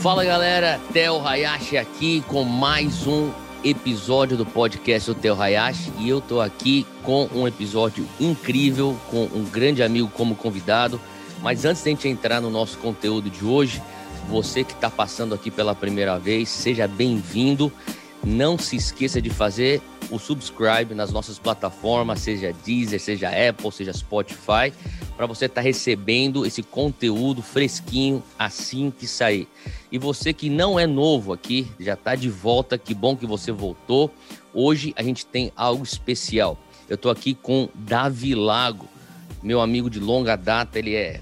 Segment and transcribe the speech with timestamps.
[0.00, 3.32] Fala galera, Theo Hayashi aqui com mais um
[3.64, 9.24] episódio do podcast do Theo Hayashi e eu tô aqui com um episódio incrível com
[9.24, 11.00] um grande amigo como convidado.
[11.42, 13.82] Mas antes de a gente entrar no nosso conteúdo de hoje,
[14.28, 17.72] você que está passando aqui pela primeira vez, seja bem-vindo.
[18.24, 19.80] Não se esqueça de fazer
[20.10, 24.72] o subscribe nas nossas plataformas, seja Deezer, seja Apple, seja Spotify,
[25.16, 29.48] para você estar tá recebendo esse conteúdo fresquinho assim que sair.
[29.90, 33.52] E você que não é novo aqui, já está de volta, que bom que você
[33.52, 34.12] voltou.
[34.52, 36.58] Hoje a gente tem algo especial.
[36.88, 38.88] Eu estou aqui com Davi Lago,
[39.42, 41.20] meu amigo de longa data, ele é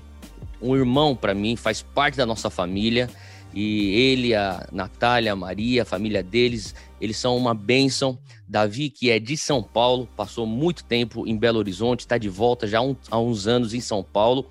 [0.61, 3.11] um irmão para mim, faz parte da nossa família.
[3.57, 8.19] E ele, a Natália, a Maria, a família deles, eles são uma bênção.
[8.47, 12.67] Davi, que é de São Paulo, passou muito tempo em Belo Horizonte, está de volta
[12.67, 14.47] já há uns anos em São Paulo.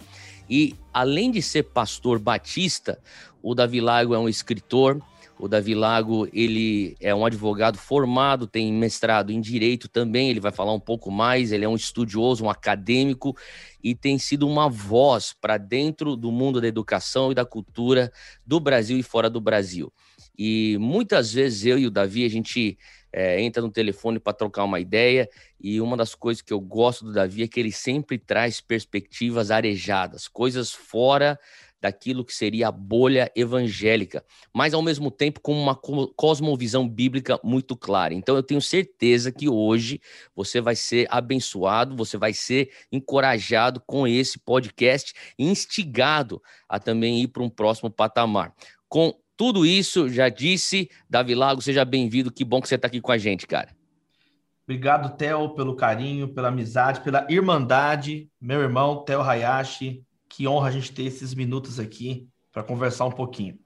[0.50, 3.00] E além de ser pastor batista,
[3.44, 5.00] o Davi Lago é um escritor.
[5.38, 10.52] O Davi Lago, ele é um advogado formado, tem mestrado em direito também, ele vai
[10.52, 13.36] falar um pouco mais, ele é um estudioso, um acadêmico
[13.84, 18.12] e tem sido uma voz para dentro do mundo da educação e da cultura
[18.46, 19.92] do Brasil e fora do Brasil.
[20.38, 22.78] E muitas vezes eu e o Davi, a gente
[23.12, 27.06] é, entra no telefone para trocar uma ideia, e uma das coisas que eu gosto
[27.06, 31.40] do Davi é que ele sempre traz perspectivas arejadas, coisas fora
[31.82, 34.24] daquilo que seria a bolha evangélica,
[34.54, 38.14] mas ao mesmo tempo com uma cosmovisão bíblica muito clara.
[38.14, 40.02] Então eu tenho certeza que hoje
[40.36, 47.28] você vai ser abençoado, você vai ser encorajado com esse podcast, instigado a também ir
[47.28, 48.54] para um próximo patamar.
[48.88, 52.32] Com tudo isso, já disse, Davi Lago, seja bem-vindo.
[52.32, 53.76] Que bom que você está aqui com a gente, cara.
[54.64, 58.30] Obrigado, Theo, pelo carinho, pela amizade, pela irmandade.
[58.42, 60.04] Meu irmão, Theo Hayashi,
[60.36, 63.58] que honra a gente ter esses minutos aqui para conversar um pouquinho.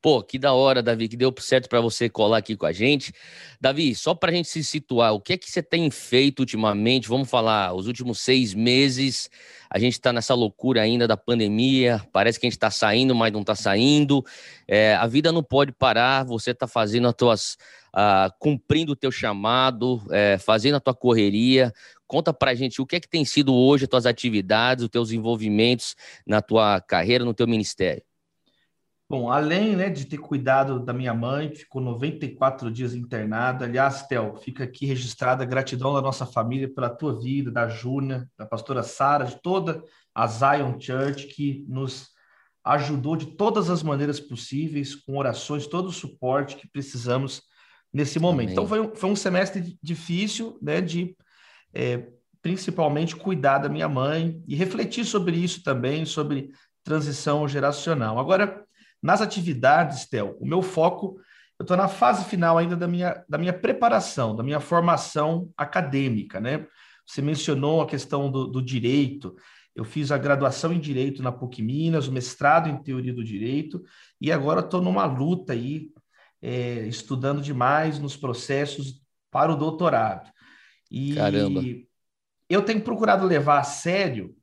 [0.00, 3.12] Pô, que da hora, Davi, que deu certo para você colar aqui com a gente.
[3.60, 7.08] Davi, só para a gente se situar, o que é que você tem feito ultimamente?
[7.08, 9.28] Vamos falar, os últimos seis meses,
[9.68, 13.32] a gente está nessa loucura ainda da pandemia, parece que a gente está saindo, mas
[13.32, 14.22] não está saindo.
[14.68, 17.56] É, a vida não pode parar, você está fazendo as tuas.
[17.94, 21.72] Uh, cumprindo o teu chamado, é, fazendo a tua correria.
[22.08, 24.90] Conta para a gente o que é que tem sido hoje as tuas atividades, os
[24.90, 25.94] teus envolvimentos
[26.26, 28.02] na tua carreira, no teu ministério.
[29.08, 33.66] Bom, além né, de ter cuidado da minha mãe, ficou 94 dias internada.
[33.66, 38.28] Aliás, Tel, fica aqui registrada a gratidão da nossa família pela tua vida, da Júnia,
[38.36, 39.84] da pastora Sara, de toda
[40.14, 42.08] a Zion Church, que nos
[42.64, 47.42] ajudou de todas as maneiras possíveis, com orações, todo o suporte que precisamos
[47.94, 48.48] nesse momento.
[48.48, 48.52] Amém.
[48.52, 51.16] Então, foi um, foi um semestre difícil, né, de
[51.72, 52.08] é,
[52.42, 56.50] principalmente cuidar da minha mãe e refletir sobre isso também, sobre
[56.82, 58.18] transição geracional.
[58.18, 58.64] Agora,
[59.00, 61.18] nas atividades, Tel, o meu foco,
[61.58, 66.40] eu estou na fase final ainda da minha, da minha preparação, da minha formação acadêmica,
[66.40, 66.66] né?
[67.06, 69.36] Você mencionou a questão do, do direito.
[69.74, 73.82] Eu fiz a graduação em Direito na PUC Minas, o mestrado em Teoria do Direito,
[74.20, 75.90] e agora estou numa luta aí,
[76.44, 79.00] é, estudando demais nos processos
[79.30, 80.30] para o doutorado.
[80.90, 81.62] E Caramba.
[82.50, 84.36] eu tenho procurado levar a sério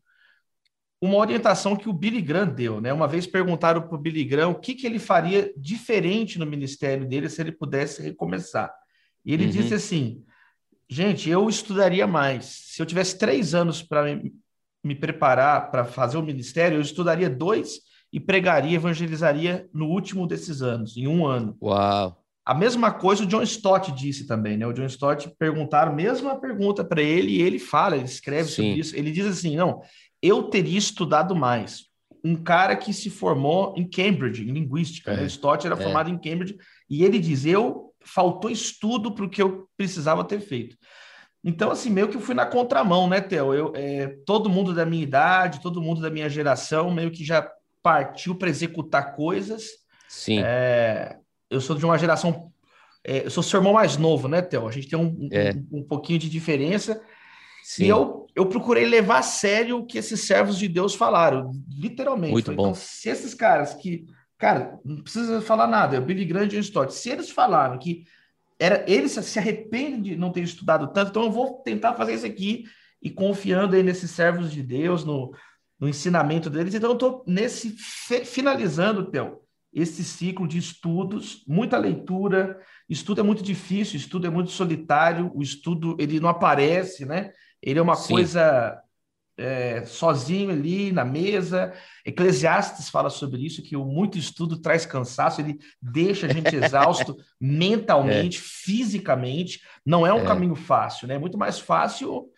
[1.00, 2.92] uma orientação que o Billy Graham deu, né?
[2.92, 7.08] Uma vez perguntaram para o Billy Graham o que, que ele faria diferente no ministério
[7.08, 8.74] dele se ele pudesse recomeçar.
[9.24, 9.52] E ele uhum.
[9.52, 10.26] disse assim:
[10.90, 12.46] gente, eu estudaria mais.
[12.46, 14.34] Se eu tivesse três anos para me,
[14.84, 17.80] me preparar para fazer o ministério, eu estudaria dois
[18.12, 21.58] e pregaria, evangelizaria no último desses anos, em um ano.
[21.62, 22.18] Uau!
[22.44, 24.66] A mesma coisa o John Stott disse também, né?
[24.66, 28.56] O John Stott perguntaram a mesma pergunta para ele e ele fala, ele escreve Sim.
[28.56, 28.96] sobre isso.
[28.96, 29.82] Ele diz assim: não,
[30.22, 31.86] eu teria estudado mais.
[32.24, 35.12] Um cara que se formou em Cambridge, em linguística.
[35.12, 35.20] Né?
[35.20, 35.22] É.
[35.22, 35.28] Né?
[35.28, 35.82] Stott era é.
[35.82, 36.58] formado em Cambridge
[36.90, 40.76] e ele diz: eu faltou estudo para o que eu precisava ter feito.
[41.44, 43.54] Então, assim, meio que eu fui na contramão, né, Theo?
[43.54, 47.50] Eu, é, todo mundo da minha idade, todo mundo da minha geração, meio que já
[47.82, 49.64] partiu para executar coisas.
[50.08, 50.42] Sim.
[50.44, 51.18] É,
[51.50, 52.52] eu sou de uma geração.
[53.04, 54.68] É, eu sou seu irmão mais novo, né, Theo?
[54.68, 55.54] A gente tem um, é.
[55.72, 57.02] um, um pouquinho de diferença.
[57.64, 57.86] Sim.
[57.86, 62.34] E eu, eu procurei levar a sério o que esses servos de Deus falaram, literalmente.
[62.34, 62.70] Muito bom.
[62.70, 64.06] Então, se esses caras que,
[64.38, 67.78] cara, não precisa falar nada, é o Billy Graham e o Stott, se eles falaram
[67.78, 68.04] que
[68.60, 72.26] era, eles se arrependem de não ter estudado tanto, então eu vou tentar fazer isso
[72.26, 72.66] aqui
[73.02, 75.34] e confiando aí nesses servos de Deus, no,
[75.82, 76.76] no ensinamento deles.
[76.76, 77.76] Então eu estou nesse
[78.24, 79.42] finalizando, Theo,
[79.74, 82.62] esse ciclo de estudos, muita leitura.
[82.88, 87.32] Estudo é muito difícil, estudo é muito solitário, o estudo ele não aparece, né?
[87.62, 88.14] Ele é uma Sim.
[88.14, 88.80] coisa
[89.38, 91.74] é, sozinho ali na mesa.
[92.06, 97.18] Eclesiastes fala sobre isso, que o muito estudo traz cansaço, ele deixa a gente exausto
[97.40, 98.42] mentalmente, é.
[98.42, 99.62] fisicamente.
[99.84, 100.26] Não é um é.
[100.26, 101.16] caminho fácil, né?
[101.16, 102.30] É muito mais fácil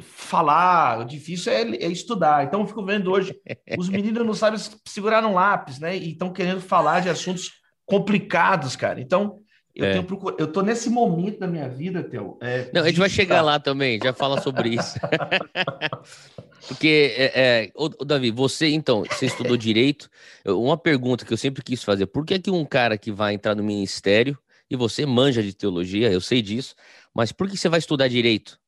[0.00, 2.44] falar, o difícil é, é, estudar.
[2.44, 3.34] Então, eu fico vendo hoje,
[3.78, 5.96] os meninos não sabem segurar um lápis, né?
[5.96, 7.52] E estão querendo falar de assuntos
[7.86, 9.00] complicados, cara.
[9.00, 9.38] Então,
[9.74, 9.92] eu, é.
[9.92, 10.34] tenho procur...
[10.38, 12.38] eu tô nesse momento da minha vida, Theo.
[12.42, 14.98] É, Não, a gente vai chegar lá também, já fala sobre isso.
[16.68, 17.72] Porque, é, é...
[17.74, 20.10] Ô, Davi, você, então, você estudou direito.
[20.44, 23.54] Uma pergunta que eu sempre quis fazer: por que, que um cara que vai entrar
[23.54, 24.38] no ministério,
[24.70, 26.74] e você manja de teologia, eu sei disso,
[27.14, 28.58] mas por que você vai estudar direito?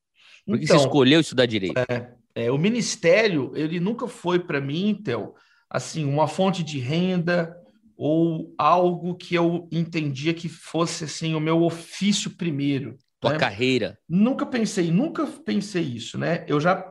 [0.46, 1.78] Por que então, você escolheu estudar direito?
[1.78, 5.34] É, é, o ministério, ele nunca foi para mim, Theo,
[5.70, 7.56] assim, uma fonte de renda,
[7.96, 12.98] ou algo que eu entendia que fosse assim o meu ofício primeiro.
[13.20, 13.38] Tua né?
[13.38, 13.98] carreira.
[14.08, 16.44] Nunca pensei, nunca pensei isso, né?
[16.48, 16.84] Eu já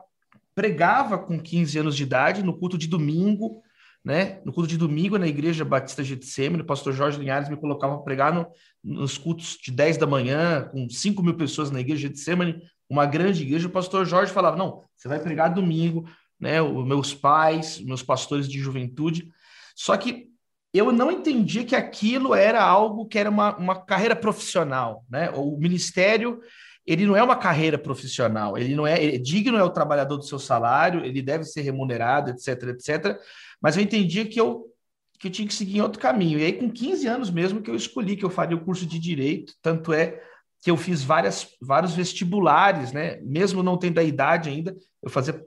[0.55, 3.61] pregava com 15 anos de idade no culto de domingo,
[4.03, 4.41] né?
[4.45, 8.03] No culto de domingo na igreja Batista Getsemane, o pastor Jorge Linhares me colocava para
[8.03, 8.47] pregar no,
[8.83, 12.61] nos cultos de 10 da manhã, com 5 mil pessoas na igreja Getsemane,
[12.93, 13.67] uma grande igreja.
[13.67, 16.07] O pastor Jorge falava: Não, você vai pregar domingo,
[16.39, 16.61] né?
[16.61, 19.27] Os meus pais, meus pastores de juventude.
[19.75, 20.29] Só que
[20.73, 25.29] eu não entendia que aquilo era algo que era uma, uma carreira profissional, né?
[25.31, 26.39] O ministério
[26.85, 30.25] ele não é uma carreira profissional, ele não é ele, digno é o trabalhador do
[30.25, 33.17] seu salário, ele deve ser remunerado, etc, etc.
[33.61, 34.69] Mas eu entendia que eu
[35.17, 36.37] que eu tinha que seguir em outro caminho.
[36.37, 38.99] E aí com 15 anos mesmo que eu escolhi que eu faria o curso de
[38.99, 40.21] direito, tanto é
[40.63, 43.19] que eu fiz várias, vários vestibulares, né?
[43.21, 45.45] Mesmo não tendo a idade ainda, eu fazia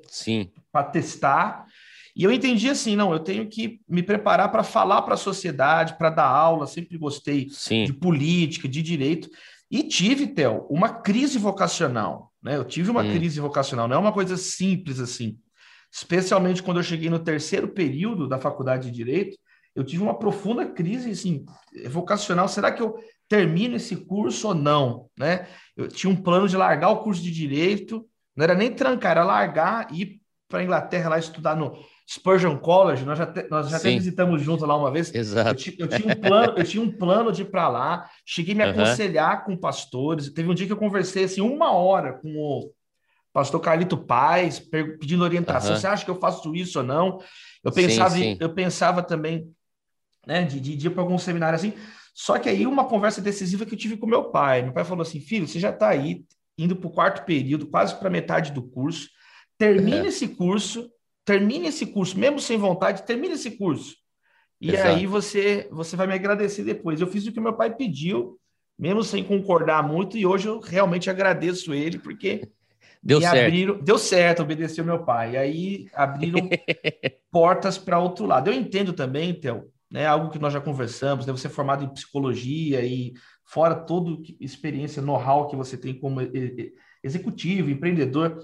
[0.71, 1.65] para testar.
[2.15, 5.97] E eu entendi assim, não, eu tenho que me preparar para falar para a sociedade,
[5.97, 7.85] para dar aula, sempre gostei Sim.
[7.85, 9.31] de política, de direito.
[9.71, 12.57] E tive, Theo, uma crise vocacional, né?
[12.57, 13.11] Eu tive uma hum.
[13.11, 15.39] crise vocacional, não é uma coisa simples assim.
[15.91, 19.39] Especialmente quando eu cheguei no terceiro período da faculdade de Direito,
[19.77, 21.45] eu tive uma profunda crise assim,
[21.89, 22.49] vocacional.
[22.49, 25.09] Será que eu termino esse curso ou não?
[25.17, 25.47] Né?
[25.77, 29.25] Eu tinha um plano de largar o curso de Direito, não era nem trancar, era
[29.25, 31.77] largar e ir para a Inglaterra lá estudar no
[32.09, 35.13] Spurgeon College, nós já, te, nós já até visitamos junto lá uma vez.
[35.13, 35.69] Exato.
[35.71, 38.57] Eu, eu, tinha, um plano, eu tinha um plano de ir para lá, cheguei a
[38.57, 40.31] me aconselhar com pastores.
[40.31, 42.71] Teve um dia que eu conversei assim, uma hora com o
[43.33, 45.77] pastor Carlito Paz, pedindo orientação.
[45.77, 47.19] Você acha que eu faço isso ou não?
[47.65, 48.37] Eu pensava, sim, sim.
[48.39, 49.51] eu pensava também
[50.27, 51.73] né, de, de ir para algum seminário assim.
[52.15, 54.63] Só que aí uma conversa decisiva que eu tive com meu pai.
[54.63, 56.25] Meu pai falou assim: filho, você já está aí,
[56.59, 59.09] indo para o quarto período, quase para metade do curso.
[59.59, 60.09] Termine é.
[60.09, 60.91] esse curso
[61.27, 63.97] termine esse curso, mesmo sem vontade, termine esse curso.
[64.61, 64.89] E Exato.
[64.89, 67.01] aí você, você vai me agradecer depois.
[67.01, 68.39] Eu fiz o que meu pai pediu,
[68.79, 72.49] mesmo sem concordar muito, e hoje eu realmente agradeço ele, porque
[73.03, 73.45] deu certo.
[73.45, 75.33] Abriram, deu certo, obedeceu meu pai.
[75.33, 76.49] E aí abriram
[77.31, 78.49] portas para outro lado.
[78.49, 81.93] Eu entendo também, Theo, né, algo que nós já conversamos, né, você é formado em
[81.93, 83.13] psicologia e
[83.45, 86.21] fora toda experiência, know-how que você tem como
[87.03, 88.39] executivo, empreendedor,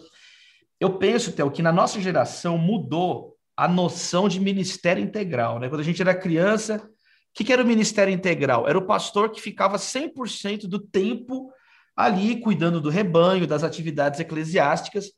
[0.79, 5.59] eu penso, Theo, que na nossa geração mudou a noção de ministério integral.
[5.59, 5.69] Né?
[5.69, 8.69] Quando a gente era criança, o que, que era o ministério integral?
[8.69, 11.53] Era o pastor que ficava 100% do tempo
[11.95, 15.13] ali cuidando do rebanho, das atividades eclesiásticas.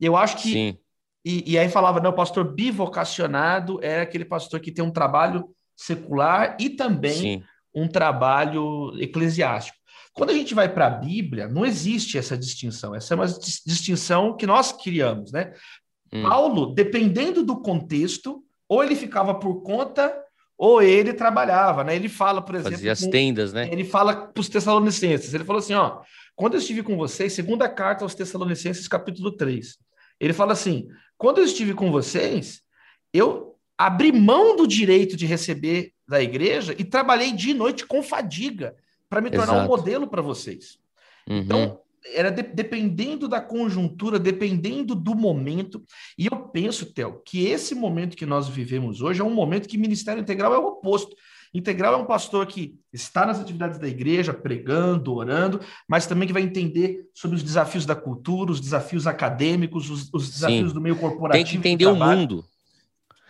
[0.00, 0.78] Eu acho que.
[1.24, 5.48] E, e aí falava, não, o pastor bivocacionado é aquele pastor que tem um trabalho
[5.76, 7.42] secular e também Sim.
[7.74, 9.76] um trabalho eclesiástico.
[10.12, 12.94] Quando a gente vai para a Bíblia, não existe essa distinção.
[12.94, 15.52] Essa é uma distinção que nós criamos, né?
[16.12, 16.22] Hum.
[16.22, 20.14] Paulo, dependendo do contexto, ou ele ficava por conta
[20.56, 21.96] ou ele trabalhava, né?
[21.96, 23.68] Ele fala, por exemplo, fazia as tendas, né?
[23.72, 25.34] Ele fala para os Tessalonicenses.
[25.34, 26.00] Ele falou assim, ó,
[26.36, 29.76] quando eu estive com vocês, segunda carta aos Tessalonicenses, capítulo 3.
[30.20, 32.60] Ele fala assim: quando eu estive com vocês,
[33.12, 38.02] eu abri mão do direito de receber da igreja e trabalhei dia e noite com
[38.02, 38.76] fadiga
[39.08, 39.64] para me tornar Exato.
[39.64, 40.78] um modelo para vocês.
[41.28, 41.38] Uhum.
[41.38, 41.80] Então,
[42.12, 45.82] era de, dependendo da conjuntura, dependendo do momento.
[46.18, 49.78] E eu penso, Theo, que esse momento que nós vivemos hoje é um momento que
[49.78, 51.16] ministério integral é o oposto.
[51.54, 56.32] Integral é um pastor que está nas atividades da igreja, pregando, orando, mas também que
[56.32, 60.74] vai entender sobre os desafios da cultura, os desafios acadêmicos, os, os desafios Sim.
[60.74, 61.44] do meio corporativo.
[61.44, 62.44] Tem que entender o mundo.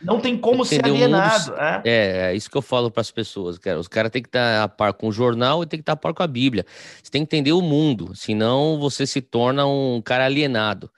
[0.04, 1.50] Não tem como ser alienado.
[1.50, 1.82] Mundo, é?
[1.84, 3.78] é, é isso que eu falo para as pessoas, cara.
[3.78, 5.96] Os caras têm que estar a par com o jornal e tem que estar a
[5.96, 6.66] par com a Bíblia.
[7.02, 10.90] Você tem que entender o mundo, senão você se torna um cara alienado.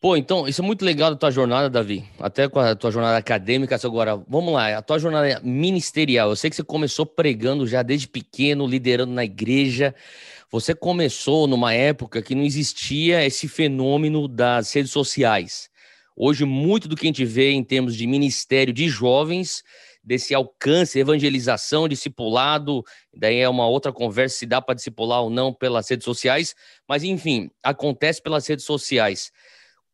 [0.00, 2.04] Pô, então, isso é muito legal da tua jornada, Davi.
[2.20, 3.76] Até com a tua jornada acadêmica.
[3.82, 6.30] Agora, vamos lá, a tua jornada ministerial.
[6.30, 9.92] Eu sei que você começou pregando já desde pequeno, liderando na igreja.
[10.52, 15.68] Você começou numa época que não existia esse fenômeno das redes sociais.
[16.20, 19.62] Hoje, muito do que a gente vê em termos de ministério de jovens,
[20.02, 22.82] desse alcance, evangelização, discipulado,
[23.14, 26.56] daí é uma outra conversa se dá para discipular ou não pelas redes sociais,
[26.88, 29.30] mas enfim, acontece pelas redes sociais.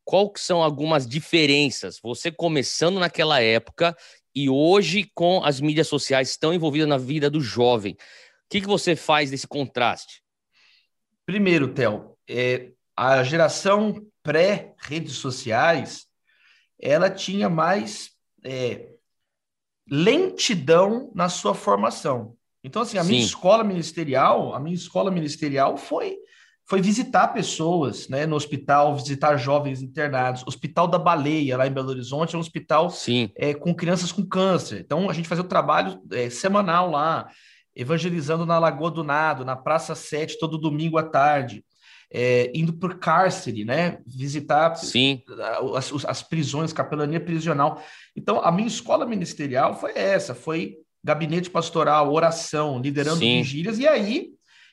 [0.03, 1.99] Qual são algumas diferenças?
[2.01, 3.95] Você começando naquela época
[4.33, 7.93] e hoje com as mídias sociais estão envolvidas na vida do jovem.
[7.93, 7.97] O
[8.49, 10.23] que, que você faz desse contraste?
[11.23, 16.07] Primeiro, Theo, é, a geração pré-redes sociais,
[16.79, 18.11] ela tinha mais
[18.43, 18.89] é,
[19.89, 22.35] lentidão na sua formação.
[22.63, 23.09] Então, assim, a Sim.
[23.09, 26.17] minha escola ministerial, a minha escola ministerial foi
[26.67, 30.43] foi visitar pessoas, né, no hospital, visitar jovens internados.
[30.47, 32.89] Hospital da Baleia, lá em Belo Horizonte, é um hospital
[33.35, 34.81] é, com crianças com câncer.
[34.83, 37.29] Então, a gente fazia o trabalho é, semanal lá,
[37.75, 41.63] evangelizando na Lagoa do Nado, na Praça 7, todo domingo à tarde
[42.11, 43.99] é, indo por cárcere, né?
[44.05, 45.21] Visitar Sim.
[45.75, 47.83] As, as prisões, capelania prisional.
[48.15, 53.37] Então, a minha escola ministerial foi essa, foi gabinete pastoral, oração, liderando Sim.
[53.37, 54.29] vigílias, e aí,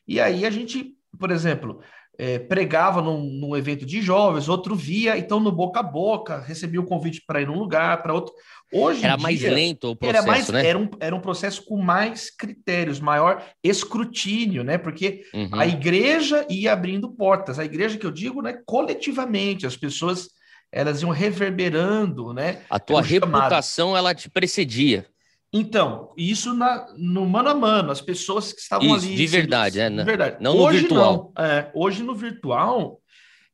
[0.09, 1.83] e aí a gente, por exemplo,
[2.23, 6.81] é, pregava num, num, evento de jovens, outro via, então no boca a boca, recebia
[6.81, 8.33] o convite para ir num lugar, para outro.
[8.73, 10.65] Hoje era mais dia, lento o processo, era mais, né?
[10.65, 14.79] Era um, era um processo com mais critérios, maior escrutínio, né?
[14.79, 15.49] Porque uhum.
[15.51, 17.59] a igreja ia abrindo portas.
[17.59, 18.57] A igreja que eu digo, né?
[18.65, 20.29] Coletivamente, as pessoas
[20.71, 22.61] elas iam reverberando, né?
[22.71, 23.99] A tua reputação chamado.
[23.99, 25.07] ela te precedia.
[25.53, 29.17] Então, isso na, no mano a mano, as pessoas que estavam isso, ali.
[29.17, 29.91] De verdade, é.
[29.91, 30.37] De verdade.
[30.41, 31.33] Não hoje, no virtual.
[31.37, 33.03] Não, é, hoje no virtual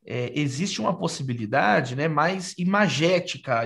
[0.07, 3.63] é, existe uma possibilidade né, mais imagética,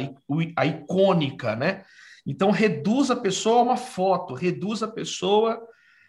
[0.57, 1.85] a icônica, né?
[2.27, 5.61] Então reduz a pessoa a uma foto, reduz a pessoa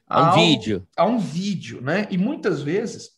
[0.08, 0.88] a um ao, vídeo.
[0.96, 2.08] A um vídeo, né?
[2.10, 3.10] E muitas vezes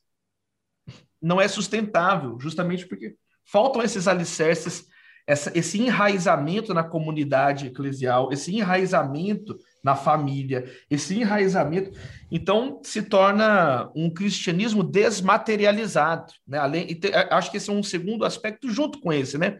[1.21, 4.87] não é sustentável, justamente porque faltam esses alicerces
[5.27, 11.91] essa, esse enraizamento na comunidade eclesial, esse enraizamento na família, esse enraizamento,
[12.31, 16.57] então se torna um cristianismo desmaterializado, né?
[16.57, 19.57] Além, te, acho que esse é um segundo aspecto junto com esse, né?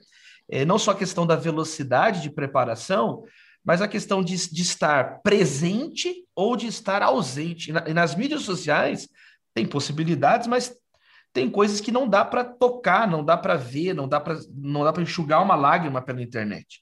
[0.50, 3.24] É, não só a questão da velocidade de preparação,
[3.64, 7.72] mas a questão de, de estar presente ou de estar ausente.
[7.72, 9.10] E, na, e nas mídias sociais
[9.56, 10.76] tem possibilidades, mas
[11.36, 14.86] tem coisas que não dá para tocar, não dá para ver, não dá para não
[14.86, 16.82] dá para enxugar uma lágrima pela internet.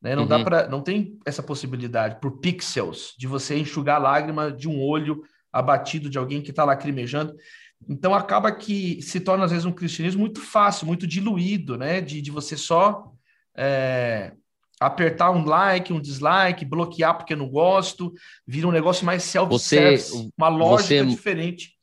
[0.00, 0.14] Né?
[0.14, 0.28] Não uhum.
[0.28, 4.78] dá para não tem essa possibilidade por pixels de você enxugar a lágrima de um
[4.78, 7.34] olho abatido de alguém que está lacrimejando.
[7.88, 12.02] Então acaba que se torna às vezes um cristianismo muito fácil, muito diluído, né?
[12.02, 13.10] De, de você só
[13.56, 14.32] é,
[14.78, 18.12] apertar um like, um dislike, bloquear porque não gosto,
[18.46, 21.73] vira um negócio mais self-service, uma lógica você, diferente.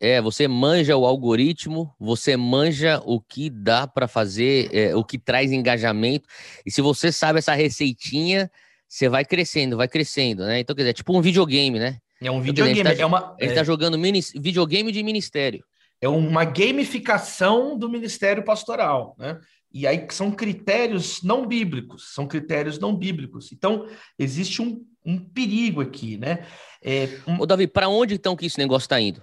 [0.00, 5.18] É, você manja o algoritmo, você manja o que dá para fazer, é, o que
[5.18, 6.26] traz engajamento.
[6.64, 8.50] E se você sabe essa receitinha,
[8.88, 10.60] você vai crescendo, vai crescendo, né?
[10.60, 11.98] Então, quer dizer, é tipo um videogame, né?
[12.20, 13.36] É um videogame, então, dizer, a gente tá, é uma.
[13.38, 15.62] Ele tá jogando mini, videogame de ministério.
[16.00, 19.38] É uma gamificação do ministério pastoral, né?
[19.72, 23.52] E aí são critérios não bíblicos, são critérios não bíblicos.
[23.52, 23.86] Então,
[24.18, 26.44] existe um, um perigo aqui, né?
[26.82, 27.40] É, um...
[27.40, 29.22] Ô, Davi, para onde então que esse negócio está indo?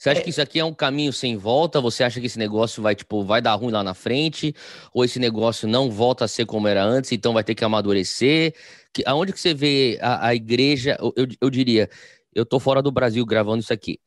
[0.00, 0.22] Você acha é...
[0.24, 1.78] que isso aqui é um caminho sem volta?
[1.78, 4.54] Você acha que esse negócio vai, tipo, vai dar ruim lá na frente?
[4.94, 8.54] Ou esse negócio não volta a ser como era antes, então vai ter que amadurecer?
[8.94, 10.96] Que, aonde que você vê a, a igreja?
[10.98, 11.90] Eu, eu diria,
[12.34, 13.98] eu tô fora do Brasil gravando isso aqui.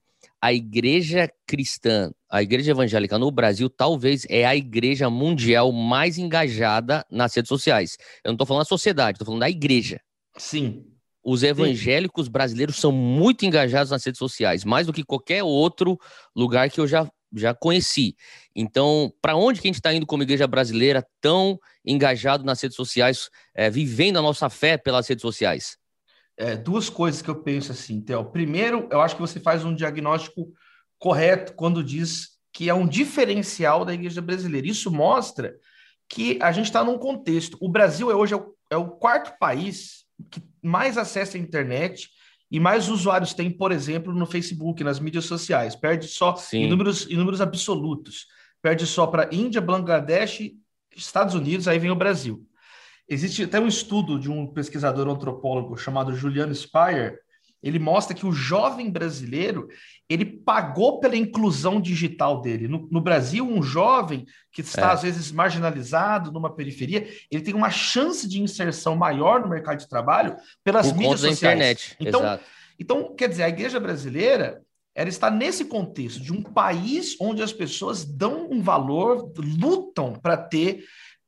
[0.42, 7.06] A igreja cristã, a igreja evangélica no Brasil, talvez é a igreja mundial mais engajada
[7.10, 7.98] nas redes sociais.
[8.24, 10.02] Eu não tô falando da sociedade, tô falando da igreja.
[10.38, 10.93] Sim,
[11.24, 12.32] os evangélicos Sim.
[12.32, 15.98] brasileiros são muito engajados nas redes sociais, mais do que qualquer outro
[16.36, 18.16] lugar que eu já, já conheci.
[18.56, 22.76] Então, para onde que a gente está indo como igreja brasileira tão engajado nas redes
[22.76, 25.78] sociais, é, vivendo a nossa fé pelas redes sociais?
[26.36, 28.26] É, duas coisas que eu penso assim, Theo.
[28.26, 30.52] Primeiro, eu acho que você faz um diagnóstico
[30.98, 34.68] correto quando diz que é um diferencial da igreja brasileira.
[34.68, 35.56] Isso mostra
[36.10, 37.58] que a gente está num contexto.
[37.62, 42.10] O Brasil é hoje é o, é o quarto país que mais acessa a internet
[42.52, 45.76] e mais usuários tem, por exemplo, no Facebook, nas mídias sociais.
[45.76, 48.28] Perde só em números, em números absolutos.
[48.62, 50.52] Perde só para Índia, Bangladesh,
[50.96, 52.48] Estados Unidos, aí vem o Brasil.
[53.10, 57.20] Existe até um estudo de um pesquisador antropólogo chamado Juliano Speyer,
[57.64, 59.70] ele mostra que o jovem brasileiro
[60.10, 62.68] ele pagou pela inclusão digital dele.
[62.68, 64.94] No, no Brasil, um jovem que está, é.
[64.94, 69.88] às vezes, marginalizado numa periferia, ele tem uma chance de inserção maior no mercado de
[69.88, 71.38] trabalho pelas Por mídias sociais.
[71.38, 71.96] internet.
[72.00, 72.44] Então, Exato.
[72.78, 74.62] então, quer dizer, a igreja brasileira
[74.96, 80.38] ela está nesse contexto de um país onde as pessoas dão um valor, lutam para
[80.38, 80.84] ter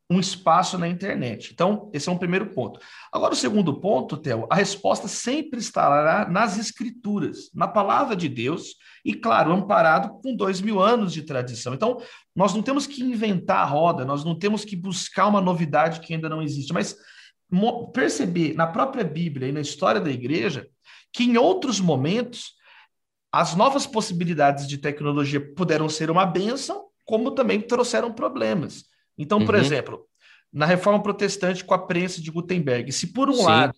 [0.09, 1.51] um espaço na internet.
[1.51, 2.79] Então, esse é um primeiro ponto.
[3.11, 8.75] Agora, o segundo ponto, Theo, a resposta sempre estará nas escrituras, na palavra de Deus,
[9.03, 11.73] e, claro, amparado com dois mil anos de tradição.
[11.73, 11.99] Então,
[12.35, 16.13] nós não temos que inventar a roda, nós não temos que buscar uma novidade que
[16.13, 16.95] ainda não existe, mas
[17.93, 20.67] perceber na própria Bíblia e na história da igreja
[21.13, 22.55] que em outros momentos
[23.31, 28.85] as novas possibilidades de tecnologia puderam ser uma bênção, como também trouxeram problemas.
[29.17, 29.61] Então, por uhum.
[29.61, 30.05] exemplo,
[30.51, 33.43] na reforma protestante com a prensa de Gutenberg, se por um Sim.
[33.43, 33.73] lado,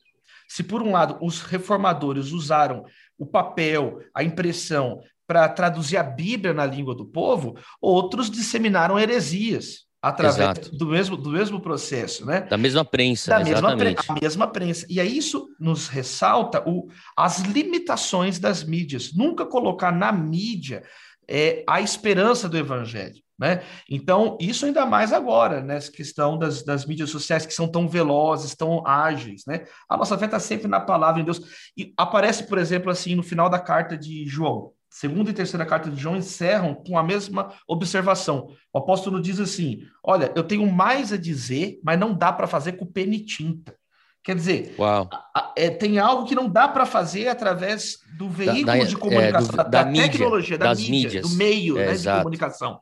[0.48, 2.86] se por um lado os reformadores usaram
[3.17, 9.88] o papel, a impressão para traduzir a Bíblia na língua do povo, outros disseminaram heresias
[10.01, 10.77] através Exato.
[10.77, 12.41] do mesmo, do mesmo processo, né?
[12.41, 14.86] Da mesma prensa, da mesma prensa, a mesma prensa.
[14.89, 19.13] E aí isso nos ressalta o, as limitações das mídias.
[19.13, 20.84] Nunca colocar na mídia
[21.27, 23.22] é, a esperança do evangelho.
[23.39, 23.62] Né?
[23.89, 25.98] Então, isso ainda mais agora, nessa né?
[25.98, 29.44] questão das, das mídias sociais que são tão velozes, tão ágeis.
[29.46, 29.65] Né?
[29.88, 31.72] A nossa fé está sempre na palavra de Deus.
[31.77, 34.72] E aparece, por exemplo, assim, no final da carta de João.
[34.89, 38.48] Segunda e terceira carta de João encerram com a mesma observação.
[38.74, 42.74] O apóstolo diz assim: Olha, eu tenho mais a dizer, mas não dá para fazer
[42.74, 43.75] com pena e tinta.
[44.24, 45.10] Quer dizer, Uau.
[45.56, 49.48] é, tem algo que não dá para fazer através do veículo da, da, de comunicação,
[49.48, 51.29] é, do, da, da, mídia, tecnologia, da mídia, mídias.
[51.29, 52.82] do meio é, né, de comunicação.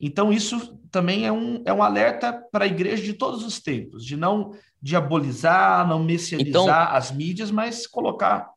[0.00, 4.04] Então, isso também é um, é um alerta para a igreja de todos os tempos,
[4.04, 8.50] de não diabolizar, não messianizar então, as mídias, mas colocar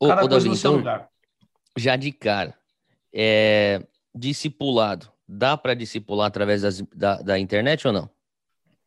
[0.00, 1.08] cada coisa Davi, no seu então, lugar.
[1.76, 2.54] Já de cara,
[3.14, 8.10] é, discipulado, dá para discipular através das, da, da internet ou não?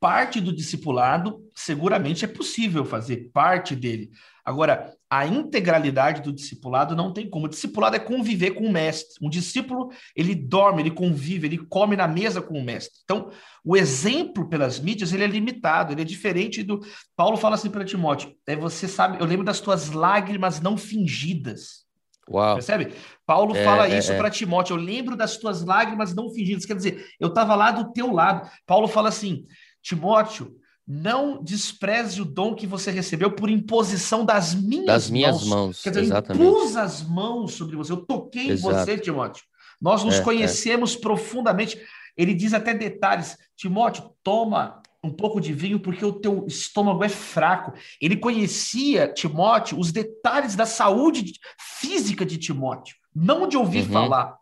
[0.01, 4.10] parte do discipulado seguramente é possível fazer parte dele.
[4.43, 7.45] Agora, a integralidade do discipulado não tem como.
[7.45, 9.15] O discipulado é conviver com o mestre.
[9.21, 13.00] Um discípulo, ele dorme, ele convive, ele come na mesa com o mestre.
[13.03, 13.29] Então,
[13.63, 16.79] o exemplo pelas mídias, ele é limitado, ele é diferente do...
[17.15, 21.86] Paulo fala assim para Timóteo, é, você sabe, eu lembro das tuas lágrimas não fingidas.
[22.30, 22.56] Uau.
[22.56, 22.93] Percebe?
[23.25, 24.17] Paulo é, fala é, isso é.
[24.17, 27.91] para Timóteo, eu lembro das tuas lágrimas não fingidas, quer dizer, eu estava lá do
[27.91, 28.49] teu lado.
[28.65, 29.45] Paulo fala assim,
[29.82, 30.56] Timóteo,
[30.88, 35.82] não despreze o dom que você recebeu por imposição das minhas das minhas mãos.
[35.82, 36.44] Quer dizer, exatamente.
[36.44, 38.76] eu impus as mãos sobre você, eu toquei Exato.
[38.76, 39.44] em você, Timóteo.
[39.82, 40.22] Nós nos é, é.
[40.22, 41.00] conhecemos é.
[41.00, 41.82] profundamente.
[42.15, 43.38] Ele diz até detalhes.
[43.56, 47.74] Timóteo, toma um pouco de vinho porque o teu estômago é fraco.
[48.00, 51.34] Ele conhecia, Timóteo, os detalhes da saúde
[51.80, 53.91] física de Timóteo, não de ouvir uhum.
[53.91, 54.36] falar.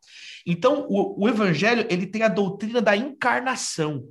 [0.45, 4.09] Então, o, o evangelho, ele tem a doutrina da encarnação.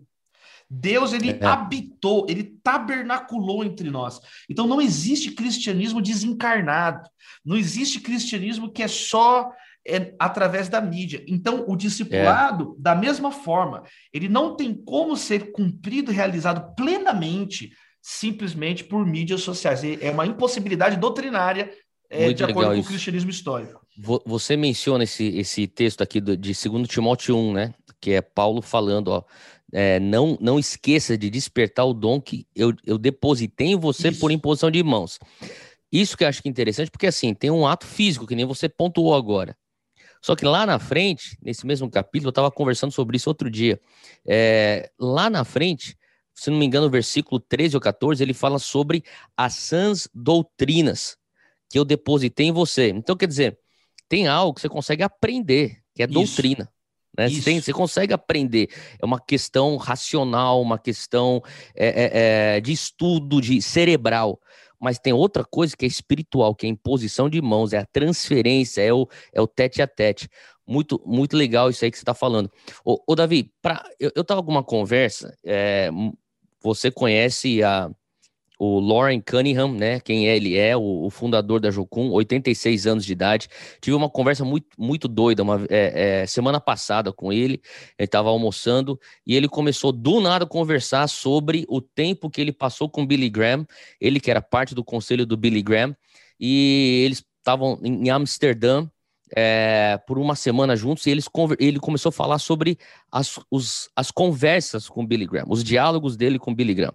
[0.70, 1.44] Deus ele é.
[1.44, 4.20] habitou, ele tabernaculou entre nós.
[4.48, 7.08] Então não existe cristianismo desencarnado.
[7.44, 9.50] Não existe cristianismo que é só
[9.86, 11.24] é, através da mídia.
[11.26, 12.82] Então o discipulado, é.
[12.82, 17.70] da mesma forma, ele não tem como ser cumprido, realizado plenamente
[18.02, 19.82] simplesmente por mídias sociais.
[20.00, 21.70] É uma impossibilidade doutrinária
[22.10, 22.88] é, de acordo com isso.
[22.88, 23.80] o cristianismo histórico.
[24.24, 27.74] Você menciona esse, esse texto aqui de 2 Timóteo 1, né?
[28.00, 29.24] Que é Paulo falando, ó,
[29.72, 34.20] é, não, não esqueça de despertar o dom que eu, eu depositei em você Isso.
[34.20, 35.18] por imposição de mãos.
[35.90, 38.44] Isso que eu acho que é interessante, porque assim, tem um ato físico, que nem
[38.44, 39.56] você pontuou agora.
[40.20, 43.80] Só que lá na frente, nesse mesmo capítulo, eu estava conversando sobre isso outro dia.
[44.26, 45.96] É, lá na frente,
[46.34, 49.04] se não me engano, o versículo 13 ou 14, ele fala sobre
[49.36, 51.16] as sãs doutrinas
[51.70, 52.88] que eu depositei em você.
[52.88, 53.58] Então, quer dizer,
[54.08, 56.70] tem algo que você consegue aprender, que é doutrina.
[57.16, 57.28] Né?
[57.28, 58.68] Você, tem, você, consegue aprender.
[59.00, 61.42] É uma questão racional, uma questão
[61.74, 62.10] é, é,
[62.56, 64.40] é, de estudo, de cerebral.
[64.80, 67.86] Mas tem outra coisa que é espiritual, que é a imposição de mãos, é a
[67.86, 70.28] transferência, é o, é o tete a tete.
[70.66, 72.50] Muito, muito legal isso aí que você está falando.
[72.84, 75.90] Ô, ô, Davi, pra, eu, eu tava com uma conversa, é,
[76.60, 77.90] você conhece a,
[78.58, 80.00] o Lauren Cunningham, né?
[80.00, 83.48] Quem ele é, o, o, fundador da Jocum, 86 anos de idade.
[83.80, 87.62] Tive uma conversa muito, muito doida, uma é, é, semana passada com ele.
[87.96, 92.52] Ele estava almoçando e ele começou do nada a conversar sobre o tempo que ele
[92.52, 93.64] passou com Billy Graham.
[94.00, 95.96] Ele que era parte do conselho do Billy Graham
[96.40, 98.88] e eles estavam em Amsterdã
[99.36, 101.26] é, por uma semana juntos e eles,
[101.58, 102.78] ele começou a falar sobre
[103.10, 106.94] as, os, as conversas com Billy Graham, os diálogos dele com Billy Graham.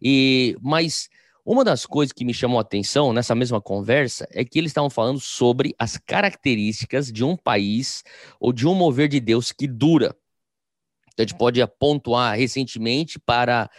[0.00, 1.08] E, mas
[1.44, 4.88] uma das coisas que me chamou a atenção nessa mesma conversa é que eles estavam
[4.88, 8.02] falando sobre as características de um país
[8.40, 10.16] ou de um mover de Deus que dura.
[11.12, 13.70] Então, a gente pode pontuar recentemente para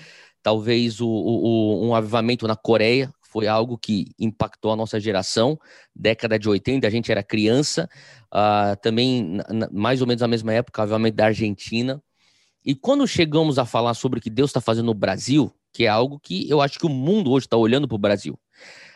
[0.44, 5.60] talvez o, o, um avivamento na Coreia, foi algo que impactou a nossa geração,
[5.94, 7.90] década de 80, a gente era criança,
[8.34, 9.40] uh, também
[9.74, 12.02] mais ou menos na mesma época, obviamente, da Argentina.
[12.64, 15.90] E quando chegamos a falar sobre o que Deus está fazendo no Brasil, que é
[15.90, 18.40] algo que eu acho que o mundo hoje está olhando para o Brasil.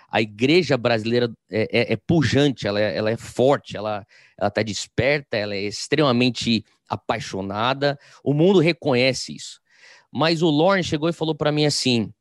[0.09, 4.07] A igreja brasileira é, é, é pujante, ela é, ela é forte, ela
[4.41, 7.99] está desperta, ela é extremamente apaixonada.
[8.23, 9.59] O mundo reconhece isso.
[10.09, 12.13] Mas o Lorne chegou e falou para mim assim: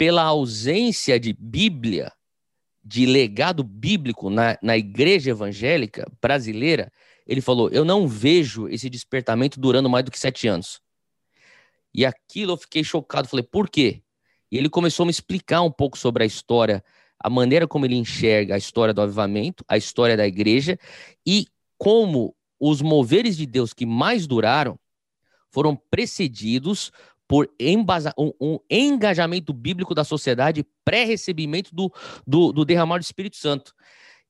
[0.00, 2.10] pela ausência de Bíblia,
[2.82, 6.90] de legado bíblico na, na igreja evangélica brasileira,
[7.26, 10.80] ele falou: eu não vejo esse despertamento durando mais do que sete anos.
[11.92, 13.28] E aquilo eu fiquei chocado.
[13.28, 14.02] Falei, por quê?
[14.50, 16.82] E ele começou a me explicar um pouco sobre a história,
[17.22, 20.78] a maneira como ele enxerga a história do avivamento, a história da igreja
[21.26, 21.44] e
[21.76, 24.78] como os moveres de Deus que mais duraram
[25.50, 26.90] foram precedidos
[27.30, 31.88] por embasa, um, um, engajamento bíblico da sociedade pré-recebimento do,
[32.26, 33.72] do, do derramar do Espírito Santo.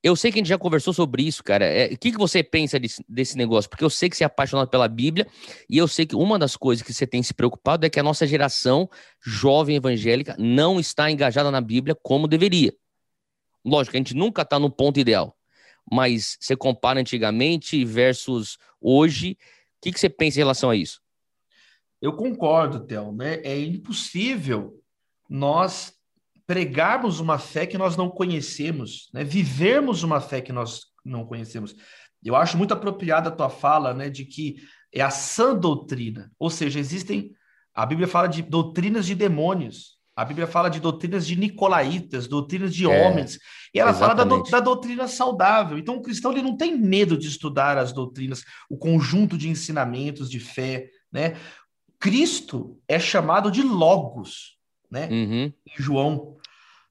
[0.03, 1.65] Eu sei que a gente já conversou sobre isso, cara.
[1.65, 3.71] É, o que, que você pensa desse, desse negócio?
[3.71, 5.27] Porque eu sei que você é apaixonado pela Bíblia
[5.67, 8.03] e eu sei que uma das coisas que você tem se preocupado é que a
[8.03, 8.87] nossa geração
[9.19, 12.75] jovem evangélica não está engajada na Bíblia como deveria.
[13.65, 15.35] Lógico, a gente nunca está no ponto ideal,
[15.91, 19.37] mas você compara antigamente versus hoje, o
[19.81, 21.01] que, que você pensa em relação a isso?
[22.01, 23.13] Eu concordo, Théo.
[23.13, 23.41] Né?
[23.43, 24.75] É impossível
[25.29, 25.93] nós
[26.47, 29.23] pregarmos uma fé que nós não conhecemos, né?
[29.23, 31.75] vivermos uma fé que nós não conhecemos.
[32.25, 34.57] Eu acho muito apropriada a tua fala, né, de que
[34.93, 37.33] é a sã doutrina, ou seja, existem,
[37.75, 42.75] a Bíblia fala de doutrinas de demônios, a Bíblia fala de doutrinas de nicolaítas, doutrinas
[42.75, 43.39] de é, homens,
[43.73, 44.27] e ela exatamente.
[44.27, 45.79] fala da, da, doutrina saudável.
[45.79, 50.29] Então, o cristão ele não tem medo de estudar as doutrinas, o conjunto de ensinamentos
[50.29, 51.37] de fé, né?
[52.01, 54.57] Cristo é chamado de Logos,
[54.91, 55.07] né?
[55.11, 55.53] Uhum.
[55.67, 56.39] Em João.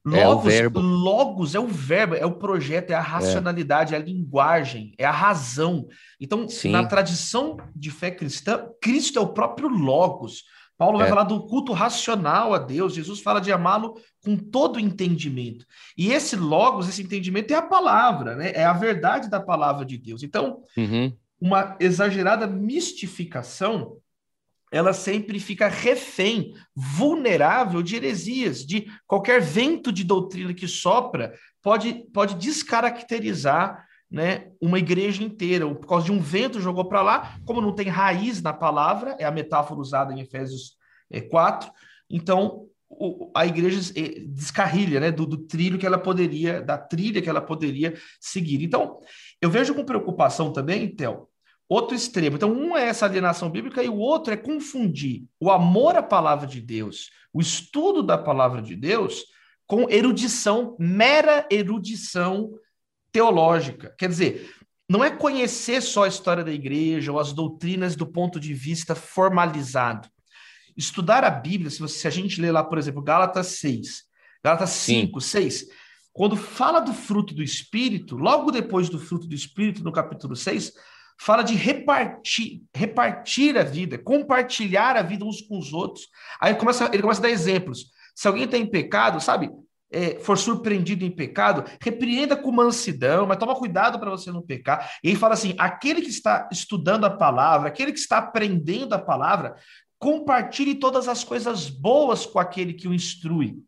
[0.02, 0.80] Logos é o verbo.
[0.80, 5.04] Logos é o verbo, é o projeto, é a racionalidade, é, é a linguagem, é
[5.04, 5.86] a razão.
[6.18, 6.70] Então, Sim.
[6.70, 10.44] na tradição de fé cristã, Cristo é o próprio Logos.
[10.78, 11.10] Paulo vai é.
[11.10, 15.66] falar do culto racional a Deus, Jesus fala de amá-lo com todo o entendimento.
[15.98, 18.52] E esse Logos, esse entendimento é a palavra, né?
[18.54, 20.22] É a verdade da palavra de Deus.
[20.22, 21.14] Então, uhum.
[21.38, 23.98] uma exagerada mistificação
[24.70, 32.04] ela sempre fica refém, vulnerável de heresias, de qualquer vento de doutrina que sopra pode,
[32.12, 35.72] pode descaracterizar né, uma igreja inteira.
[35.74, 39.24] Por causa de um vento jogou para lá, como não tem raiz na palavra, é
[39.24, 40.76] a metáfora usada em Efésios
[41.30, 41.72] 4, é,
[42.08, 47.22] então o, a igreja é, descarrilha né, do, do trilho que ela poderia, da trilha
[47.22, 48.62] que ela poderia seguir.
[48.62, 48.98] Então,
[49.40, 51.28] eu vejo com preocupação também, Théo,
[51.70, 52.34] outro extremo.
[52.34, 56.44] Então, um é essa alienação bíblica e o outro é confundir o amor à palavra
[56.44, 59.24] de Deus, o estudo da palavra de Deus,
[59.68, 62.50] com erudição, mera erudição
[63.12, 63.94] teológica.
[63.96, 64.52] Quer dizer,
[64.88, 68.96] não é conhecer só a história da igreja ou as doutrinas do ponto de vista
[68.96, 70.08] formalizado.
[70.76, 74.04] Estudar a Bíblia, se, você, se a gente ler lá, por exemplo, Gálatas 6,
[74.42, 75.42] Gálatas 5, Sim.
[75.42, 75.66] 6,
[76.12, 80.72] quando fala do fruto do Espírito, logo depois do fruto do Espírito, no capítulo 6,
[81.20, 86.08] fala de repartir, repartir a vida, compartilhar a vida uns com os outros.
[86.40, 87.90] Aí começa, ele começa a dar exemplos.
[88.14, 89.50] Se alguém está em pecado, sabe,
[89.92, 94.92] é, for surpreendido em pecado, repreenda com mansidão, mas toma cuidado para você não pecar.
[95.04, 98.98] E aí fala assim: aquele que está estudando a palavra, aquele que está aprendendo a
[98.98, 99.56] palavra,
[99.98, 103.58] compartilhe todas as coisas boas com aquele que o instrui.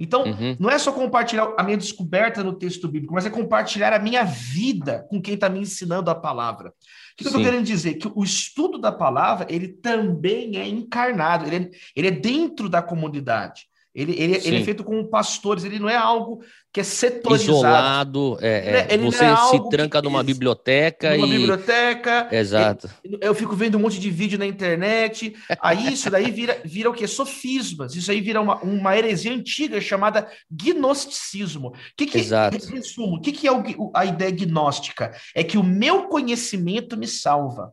[0.00, 0.56] Então, uhum.
[0.58, 4.24] não é só compartilhar a minha descoberta no texto bíblico, mas é compartilhar a minha
[4.24, 6.70] vida com quem está me ensinando a palavra.
[6.70, 6.72] O
[7.18, 7.94] que, eu estou querendo dizer?
[7.94, 12.80] Que o estudo da palavra, ele também é encarnado, ele é, ele é dentro da
[12.80, 13.69] comunidade.
[13.92, 16.40] Ele, ele, ele, é feito com pastores, ele não é algo
[16.72, 17.58] que é setorizado.
[17.58, 18.98] Isolado, é, é.
[18.98, 21.38] você é se tranca numa biblioteca numa e...
[21.38, 22.28] biblioteca.
[22.30, 22.88] Exato.
[23.20, 26.94] Eu fico vendo um monte de vídeo na internet, aí isso daí vira, vira o
[26.94, 27.08] quê?
[27.08, 31.72] Sofismas, isso aí vira uma, uma heresia antiga chamada gnosticismo.
[31.96, 32.58] Que que, Exato.
[32.68, 35.10] Resumo, o que, que é o, a ideia gnóstica?
[35.34, 37.72] É que o meu conhecimento me salva.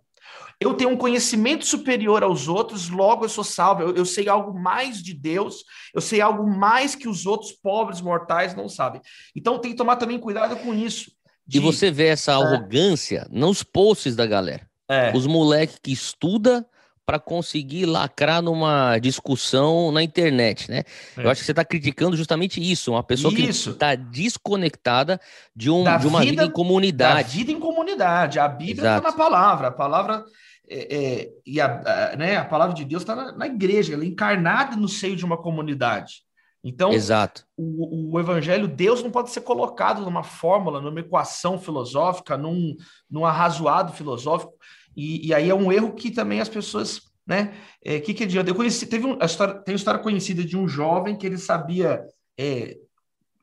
[0.60, 3.84] Eu tenho um conhecimento superior aos outros, logo eu sou salvo.
[3.84, 8.02] Eu, eu, sei algo mais de Deus, eu sei algo mais que os outros pobres
[8.02, 9.00] mortais não sabem.
[9.36, 11.12] Então tem que tomar também cuidado com isso.
[11.46, 11.58] De...
[11.58, 12.36] E você vê essa é.
[12.36, 14.68] arrogância nos posts da galera.
[14.90, 15.16] É.
[15.16, 16.66] Os moleques que estuda
[17.08, 20.84] para conseguir lacrar numa discussão na internet, né?
[21.16, 21.24] É.
[21.24, 23.70] Eu acho que você está criticando justamente isso, uma pessoa isso.
[23.70, 25.18] que está desconectada
[25.56, 27.24] de, um, de uma vida, vida, em comunidade.
[27.24, 28.40] Da vida em comunidade.
[28.40, 29.70] A Bíblia está na palavra.
[29.70, 30.26] A palavra
[30.70, 34.04] é, é, e a, a, né, a palavra de Deus está na, na, igreja, ela
[34.04, 36.24] é encarnada no seio de uma comunidade.
[36.62, 37.46] Então, Exato.
[37.56, 42.76] O, o evangelho, Deus não pode ser colocado numa fórmula, numa equação filosófica, num,
[43.10, 44.52] num arrazoado filosófico.
[44.98, 47.54] E, e aí é um erro que também as pessoas né?
[47.86, 48.50] O é, que, que adianta?
[48.50, 51.38] Eu conheci, teve um, a história, tem uma história conhecida de um jovem que ele
[51.38, 52.02] sabia
[52.40, 52.78] é,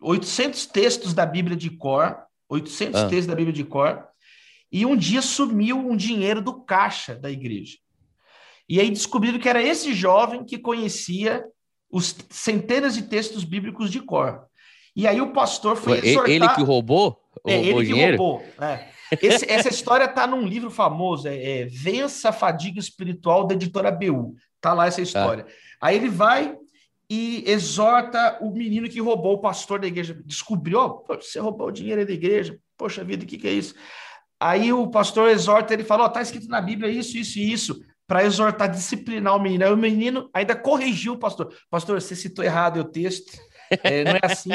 [0.01, 2.17] 800 textos da Bíblia de cor,
[2.49, 3.09] 800 ah.
[3.09, 4.03] textos da Bíblia de cor,
[4.73, 7.77] e um dia sumiu um dinheiro do caixa da igreja.
[8.67, 11.45] E aí descobriram que era esse jovem que conhecia
[11.91, 14.47] os centenas de textos bíblicos de cor.
[14.97, 16.31] E aí o pastor foi exortar...
[16.31, 17.21] Ele que roubou?
[17.47, 18.17] É, ele que dinheiro?
[18.17, 18.47] roubou.
[18.59, 18.94] É.
[19.21, 23.91] Esse, essa história está num livro famoso, é, é, Vença a Fadiga Espiritual, da editora
[23.91, 24.35] BU.
[24.61, 25.47] Tá lá essa história.
[25.49, 25.89] Ah.
[25.89, 26.57] Aí ele vai
[27.09, 30.19] e exorta o menino que roubou o pastor da igreja.
[30.25, 32.59] Descobriu, oh, você roubou o dinheiro da igreja.
[32.77, 33.75] Poxa vida, o que, que é isso?
[34.41, 37.53] Aí o pastor exorta, ele fala, ó, oh, tá escrito na Bíblia isso, isso e
[37.53, 39.65] isso para exortar, disciplinar o menino.
[39.65, 41.55] Aí o menino ainda corrigiu o pastor.
[41.71, 43.39] Pastor, você citou errado o texto.
[43.83, 44.51] É, não é assim.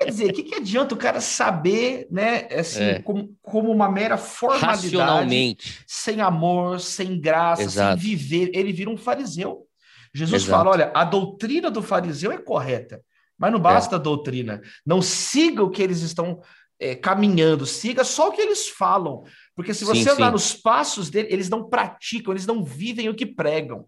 [0.00, 2.48] Quer dizer, o que, que adianta o cara saber, né?
[2.50, 2.98] Assim, é.
[3.00, 8.00] como, como uma mera formalidade, sem amor, sem graça, Exato.
[8.00, 8.50] sem viver.
[8.54, 9.66] Ele vira um fariseu.
[10.14, 10.58] Jesus Exato.
[10.58, 13.02] fala: olha, a doutrina do fariseu é correta,
[13.38, 13.98] mas não basta é.
[13.98, 14.62] a doutrina.
[14.86, 16.40] Não siga o que eles estão
[16.78, 19.24] é, caminhando, siga só o que eles falam.
[19.54, 20.32] Porque se você sim, andar sim.
[20.32, 23.86] nos passos dele, eles não praticam, eles não vivem o que pregam.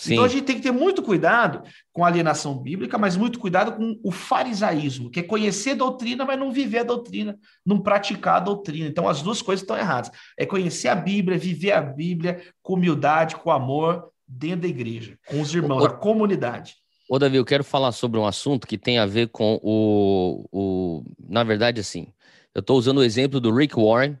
[0.00, 0.14] Sim.
[0.14, 3.72] Então a gente tem que ter muito cuidado com a alienação bíblica, mas muito cuidado
[3.72, 8.36] com o farisaísmo, que é conhecer a doutrina, mas não viver a doutrina, não praticar
[8.36, 8.88] a doutrina.
[8.88, 10.10] Então as duas coisas estão erradas.
[10.38, 15.38] É conhecer a Bíblia, viver a Bíblia com humildade, com amor, dentro da igreja, com
[15.38, 16.76] os irmãos, a comunidade.
[17.06, 20.46] Ô, Davi, eu quero falar sobre um assunto que tem a ver com o.
[20.50, 22.06] o na verdade, assim,
[22.54, 24.16] eu estou usando o exemplo do Rick Warren,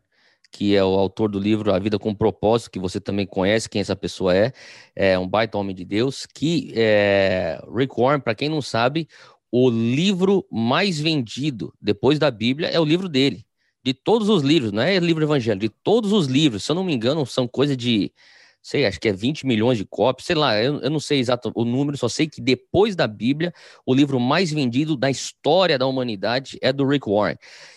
[0.50, 3.80] que é o autor do livro A Vida com Propósito, que você também conhece quem
[3.80, 4.52] essa pessoa é,
[4.94, 9.08] é um baita homem de Deus, que é, Rick Warren, para quem não sabe,
[9.50, 13.44] o livro mais vendido depois da Bíblia é o livro dele.
[13.82, 16.84] De todos os livros, não é livro evangélico, de todos os livros, se eu não
[16.84, 18.12] me engano, são coisa de
[18.62, 21.50] sei, acho que é 20 milhões de cópias, sei lá, eu, eu não sei exato
[21.54, 23.52] o número, só sei que depois da Bíblia,
[23.86, 27.36] o livro mais vendido da história da humanidade é do Rick Warren.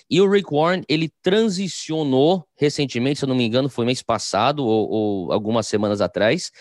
[0.10, 4.65] E o Rick Warren, ele transicionou recentemente, se eu não me engano, foi mês passado
[4.65, 6.52] ou, ou algumas semanas atrás,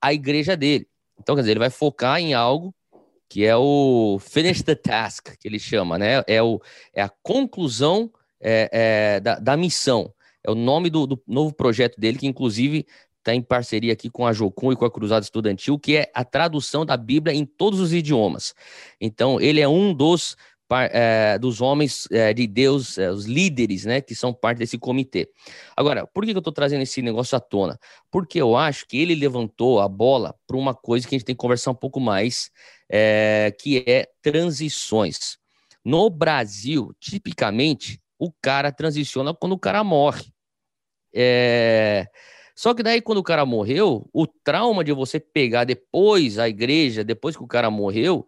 [0.00, 0.86] a igreja dele.
[1.18, 2.74] Então, quer dizer, ele vai focar em algo
[3.30, 6.24] que é o finish the task, que ele chama, né?
[6.26, 6.60] É, o,
[6.92, 10.12] é a conclusão é, é, da, da missão.
[10.42, 12.86] É o nome do, do, novo projeto dele, que inclusive
[13.20, 16.24] está em parceria aqui com a Jocum e com a Cruzada Estudantil, que é a
[16.24, 18.54] tradução da Bíblia em todos os idiomas.
[19.00, 20.36] Então, ele é um dos,
[20.70, 25.30] é, dos homens é, de Deus, é, os líderes, né, que são parte desse comitê.
[25.76, 27.78] Agora, por que eu estou trazendo esse negócio à tona?
[28.10, 31.34] Porque eu acho que ele levantou a bola para uma coisa que a gente tem
[31.34, 32.50] que conversar um pouco mais,
[32.90, 35.38] é, que é transições.
[35.84, 40.26] No Brasil, tipicamente, o cara transiciona quando o cara morre.
[41.12, 42.06] É,
[42.60, 47.02] só que daí, quando o cara morreu, o trauma de você pegar depois a igreja,
[47.02, 48.26] depois que o cara morreu,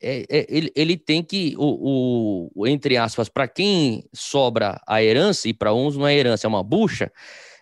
[0.00, 5.48] é, é, ele, ele tem que, o, o entre aspas, para quem sobra a herança,
[5.48, 7.10] e para uns não é herança, é uma bucha,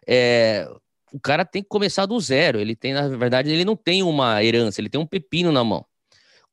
[0.06, 0.68] é,
[1.10, 2.60] o cara tem que começar do zero.
[2.60, 5.86] Ele tem, na verdade, ele não tem uma herança, ele tem um pepino na mão.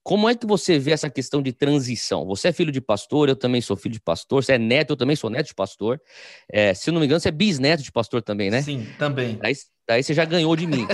[0.07, 2.25] Como é que você vê essa questão de transição?
[2.27, 4.41] Você é filho de pastor, eu também sou filho de pastor.
[4.41, 6.01] Você é neto, eu também sou neto de pastor.
[6.49, 8.61] É, se não me engano, você é bisneto de pastor também, né?
[8.61, 9.35] Sim, também.
[9.35, 9.53] Daí,
[9.85, 10.87] daí você já ganhou de mim.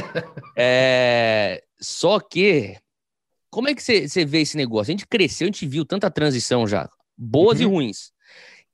[0.57, 2.75] é, só que,
[3.51, 4.89] como é que você, você, vê esse negócio?
[4.89, 7.65] A gente cresceu, a gente viu tanta transição já, boas uhum.
[7.65, 8.11] e ruins.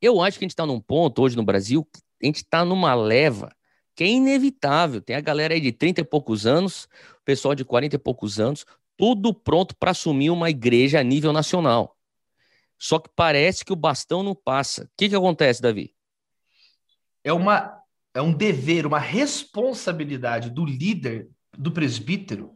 [0.00, 1.86] Eu acho que a gente está num ponto hoje no Brasil,
[2.22, 3.54] a gente está numa leva
[3.94, 5.02] que é inevitável.
[5.02, 6.84] Tem a galera aí de 30 e poucos anos,
[7.20, 8.64] o pessoal de 40 e poucos anos,
[9.00, 11.96] tudo pronto para assumir uma igreja a nível nacional.
[12.78, 14.84] Só que parece que o bastão não passa.
[14.84, 15.94] O que, que acontece, Davi?
[17.24, 17.80] É, uma,
[18.14, 22.54] é um dever, uma responsabilidade do líder, do presbítero,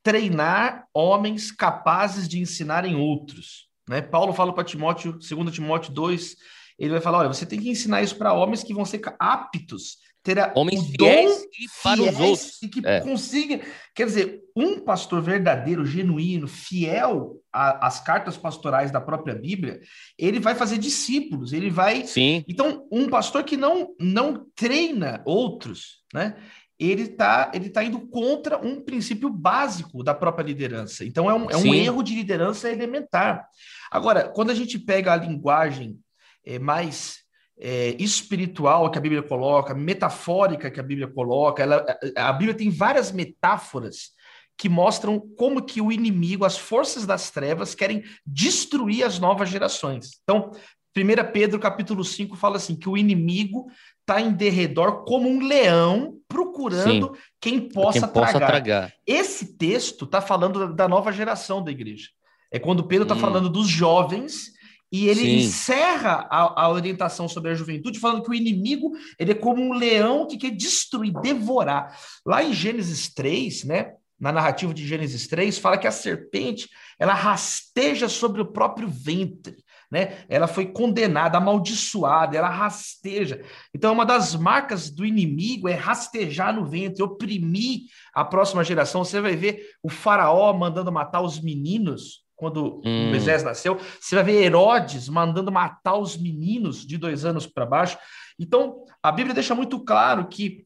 [0.00, 3.68] treinar homens capazes de ensinarem outros.
[3.88, 4.00] Né?
[4.00, 6.36] Paulo fala para Timóteo, 2 Timóteo 2,
[6.78, 9.98] ele vai falar: olha, você tem que ensinar isso para homens que vão ser aptos
[10.22, 13.00] terá homens fiéis e para os outros e que é.
[13.00, 13.60] consiga,
[13.94, 19.80] quer dizer, um pastor verdadeiro, genuíno, fiel às cartas pastorais da própria Bíblia,
[20.18, 22.06] ele vai fazer discípulos, ele vai.
[22.06, 22.44] Sim.
[22.46, 26.36] Então, um pastor que não não treina outros, né?
[26.78, 31.04] Ele está ele tá indo contra um princípio básico da própria liderança.
[31.04, 33.46] Então, é um, é um erro de liderança elementar.
[33.90, 35.98] Agora, quando a gente pega a linguagem
[36.44, 37.20] é, mais
[37.60, 41.62] é, espiritual que a Bíblia coloca, metafórica que a Bíblia coloca.
[41.62, 41.84] Ela,
[42.16, 44.12] a Bíblia tem várias metáforas
[44.56, 50.20] que mostram como que o inimigo, as forças das trevas, querem destruir as novas gerações.
[50.22, 50.52] Então,
[50.96, 53.66] 1 Pedro capítulo 5 fala assim, que o inimigo
[54.00, 57.22] está em derredor como um leão procurando Sim.
[57.40, 58.46] quem possa, quem possa tragar.
[58.46, 58.92] tragar.
[59.06, 62.08] Esse texto está falando da nova geração da igreja.
[62.50, 63.20] É quando Pedro está hum.
[63.20, 64.52] falando dos jovens
[64.92, 65.36] e ele Sim.
[65.38, 69.72] encerra a, a, orientação sobre a juventude falando que o inimigo ele é como um
[69.72, 71.96] leão que quer destruir, devorar.
[72.26, 77.14] Lá em Gênesis 3, né, na narrativa de Gênesis 3, fala que a serpente ela
[77.14, 79.56] rasteja sobre o próprio ventre.
[79.90, 80.24] Né?
[80.28, 83.42] Ela foi condenada, amaldiçoada, ela rasteja.
[83.74, 87.80] Então, uma das marcas do inimigo é rastejar no ventre, oprimir
[88.14, 89.04] a próxima geração.
[89.04, 93.10] Você vai ver o faraó mandando matar os meninos quando hum.
[93.10, 93.78] Moisés nasceu.
[94.00, 97.98] Você vai ver Herodes mandando matar os meninos de dois anos para baixo.
[98.38, 100.64] Então, a Bíblia deixa muito claro que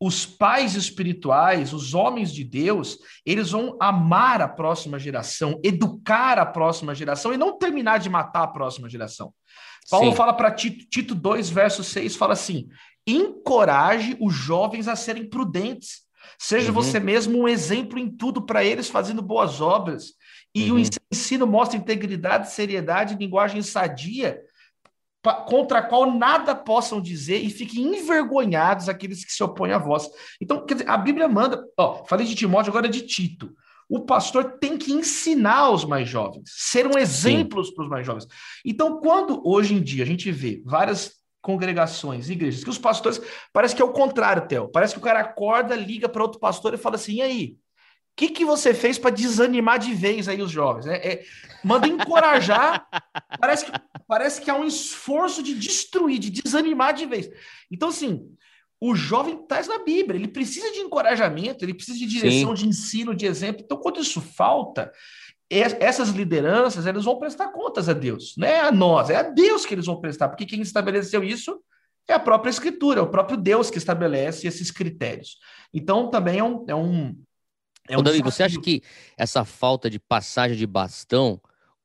[0.00, 6.46] os pais espirituais, os homens de Deus, eles vão amar a próxima geração, educar a
[6.46, 9.32] próxima geração e não terminar de matar a próxima geração.
[9.90, 10.16] Paulo Sim.
[10.16, 12.68] fala para Tito, Tito 2, verso 6, fala assim:
[13.06, 16.06] encoraje os jovens a serem prudentes.
[16.38, 16.74] Seja uhum.
[16.74, 20.12] você mesmo um exemplo em tudo para eles, fazendo boas obras.
[20.56, 20.78] E uhum.
[20.78, 24.40] o ensino mostra integridade, seriedade, linguagem sadia,
[25.46, 30.08] contra a qual nada possam dizer e fiquem envergonhados aqueles que se opõem a vós.
[30.40, 33.54] Então, quer dizer, a Bíblia manda, ó, falei de Timóteo, agora de Tito.
[33.86, 38.26] O pastor tem que ensinar os mais jovens, ser um exemplo para os mais jovens.
[38.64, 43.20] Então, quando hoje em dia a gente vê várias congregações, igrejas, que os pastores,
[43.52, 44.68] parece que é o contrário, Theo.
[44.68, 47.56] Parece que o cara acorda, liga para outro pastor e fala assim: e aí?
[48.16, 50.86] Que, que você fez para desanimar de vez aí os jovens?
[50.86, 51.24] É, é,
[51.62, 52.88] manda encorajar.
[53.38, 53.72] parece, que,
[54.08, 57.28] parece que há um esforço de destruir, de desanimar de vez.
[57.70, 58.26] Então, assim,
[58.80, 62.62] o jovem traz na Bíblia, ele precisa de encorajamento, ele precisa de direção, Sim.
[62.62, 63.62] de ensino, de exemplo.
[63.62, 64.90] Então, quando isso falta,
[65.50, 69.64] essas lideranças eles vão prestar contas a Deus, não é a nós, é a Deus
[69.64, 71.60] que eles vão prestar, porque quem estabeleceu isso
[72.08, 75.38] é a própria Escritura, é o próprio Deus que estabelece esses critérios.
[75.72, 77.16] Então, também é um, é um,
[77.88, 78.82] é um Davi, você acha que
[79.16, 81.40] essa falta de passagem de bastão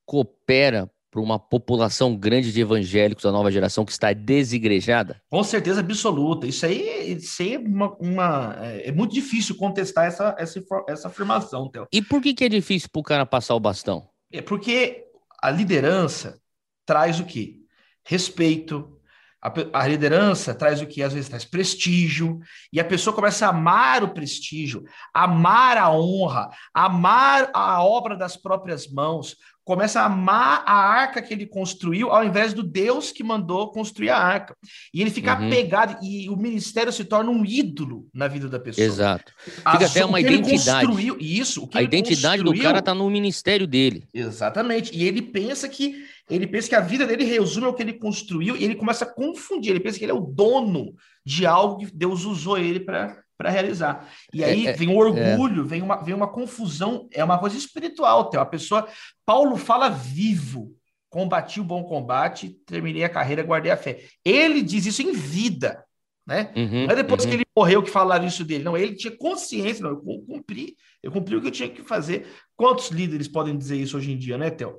[0.05, 5.21] coopera para uma população grande de evangélicos da nova geração que está desigrejada?
[5.29, 6.47] Com certeza absoluta.
[6.47, 11.07] Isso aí, isso aí é, uma, uma é, é muito difícil contestar essa, essa, essa
[11.09, 11.85] afirmação, Theo.
[11.91, 14.07] E por que, que é difícil para o cara passar o bastão?
[14.31, 15.03] É porque
[15.41, 16.39] a liderança
[16.85, 17.57] traz o quê?
[18.05, 18.97] Respeito,
[19.41, 21.01] a, a, liderança traz o que?
[21.01, 22.39] Às vezes traz prestígio,
[22.71, 28.37] e a pessoa começa a amar o prestígio, amar a honra, amar a obra das
[28.37, 33.23] próprias mãos, começa a amar a arca que ele construiu, ao invés do Deus que
[33.23, 34.55] mandou construir a arca.
[34.93, 35.47] E ele fica uhum.
[35.47, 38.85] apegado, e o ministério se torna um ídolo na vida da pessoa.
[38.85, 39.31] Exato.
[39.39, 40.87] Fica até uma identidade.
[41.19, 44.07] Isso, a identidade do cara está no ministério dele.
[44.13, 44.95] Exatamente.
[44.95, 46.03] E ele pensa que
[46.35, 49.13] ele pensa que a vida dele resume ao que ele construiu e ele começa a
[49.13, 49.71] confundir.
[49.71, 53.49] Ele pensa que ele é o dono de algo que Deus usou ele para para
[53.49, 54.07] realizar.
[54.31, 55.65] E aí é, é vem o orgulho, é.
[55.65, 58.39] vem, uma, vem uma confusão, é uma coisa espiritual, Theo.
[58.39, 58.87] A pessoa,
[59.25, 60.75] Paulo fala vivo,
[61.09, 64.05] combati o bom combate, terminei a carreira, guardei a fé.
[64.23, 65.83] Ele diz isso em vida,
[66.25, 66.53] né?
[66.55, 67.29] Uhum, não é depois uhum.
[67.29, 71.11] que ele morreu que falaram isso dele, não, ele tinha consciência, não, eu cumpri, eu
[71.11, 72.27] cumpri o que eu tinha que fazer.
[72.55, 74.77] Quantos líderes podem dizer isso hoje em dia, né, Theo?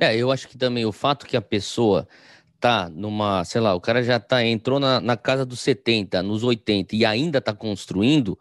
[0.00, 2.08] É, eu acho que também o fato que a pessoa
[2.62, 6.44] tá numa, sei lá, o cara já tá, entrou na, na casa dos 70, nos
[6.44, 8.38] 80 e ainda tá construindo,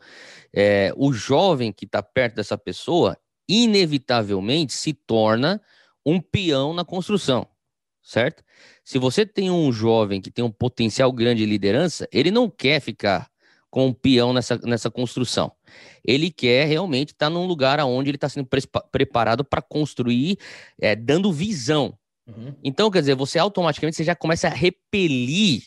[0.53, 3.17] é, o jovem que tá perto dessa pessoa,
[3.49, 5.59] inevitavelmente se torna
[6.05, 7.47] um peão na construção,
[8.01, 8.43] certo?
[8.83, 12.79] Se você tem um jovem que tem um potencial grande de liderança, ele não quer
[12.79, 13.30] ficar
[13.71, 15.51] com um peão nessa, nessa construção.
[16.05, 20.37] Ele quer realmente estar tá num lugar onde ele está sendo pre preparado para construir,
[20.79, 22.55] é, dando visão, Uhum.
[22.63, 25.63] Então, quer dizer, você automaticamente você já começa a repelir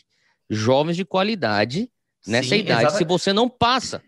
[0.49, 1.89] jovens de qualidade
[2.25, 2.97] nessa Sim, idade exatamente.
[2.97, 4.01] se você não passa.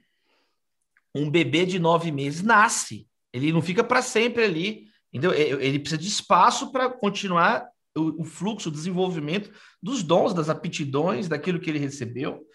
[1.14, 5.34] Um bebê de nove meses nasce, ele não fica para sempre ali, entendeu?
[5.34, 11.28] Ele precisa de espaço para continuar o, o, fluxo, o desenvolvimento dos dons, das aptidões,
[11.28, 12.46] daquilo que ele recebeu.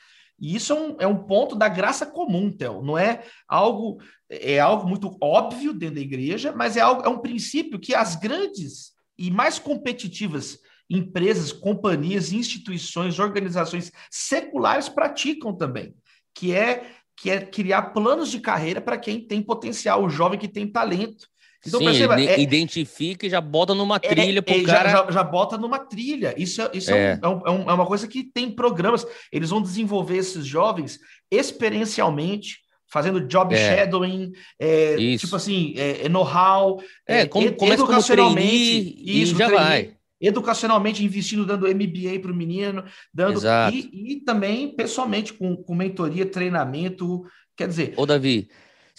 [0.43, 2.83] E isso é um, é um ponto da graça comum, Theo.
[2.83, 7.21] Não é algo é algo muito óbvio dentro da igreja, mas é algo é um
[7.21, 10.59] princípio que as grandes e mais competitivas
[10.91, 15.95] empresas, companhias, instituições, organizações seculares praticam também,
[16.35, 20.49] que é que é criar planos de carreira para quem tem potencial, o jovem que
[20.49, 21.29] tem talento.
[21.67, 24.91] Então, Sim, perceba, é, identifica e já bota numa é, trilha é, para cara...
[24.91, 26.35] Já, já, bota numa trilha.
[26.37, 27.21] Isso, é, isso é.
[27.23, 27.27] é.
[27.27, 29.07] Um, é, um, é, uma coisa que tem programas.
[29.31, 30.99] Eles vão desenvolver esses jovens
[31.31, 32.59] experiencialmente,
[32.89, 33.59] fazendo job é.
[33.59, 39.49] shadowing, é, tipo assim, é, é know-how, é, como, começa educacionalmente, como isso, e já
[39.49, 39.93] vai.
[40.21, 42.85] educacionalmente investindo, dando MBA para o menino,
[43.15, 43.41] dando
[43.73, 47.25] e, e, também pessoalmente com, com mentoria, treinamento,
[47.57, 47.95] quer dizer.
[47.97, 48.49] Ô, Davi,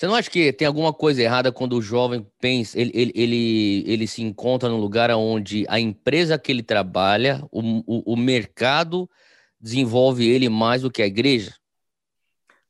[0.03, 3.83] você não acha que tem alguma coisa errada quando o jovem pensa, ele, ele, ele,
[3.87, 9.09] ele se encontra num lugar onde a empresa que ele trabalha, o, o, o mercado
[9.57, 11.55] desenvolve ele mais do que a igreja?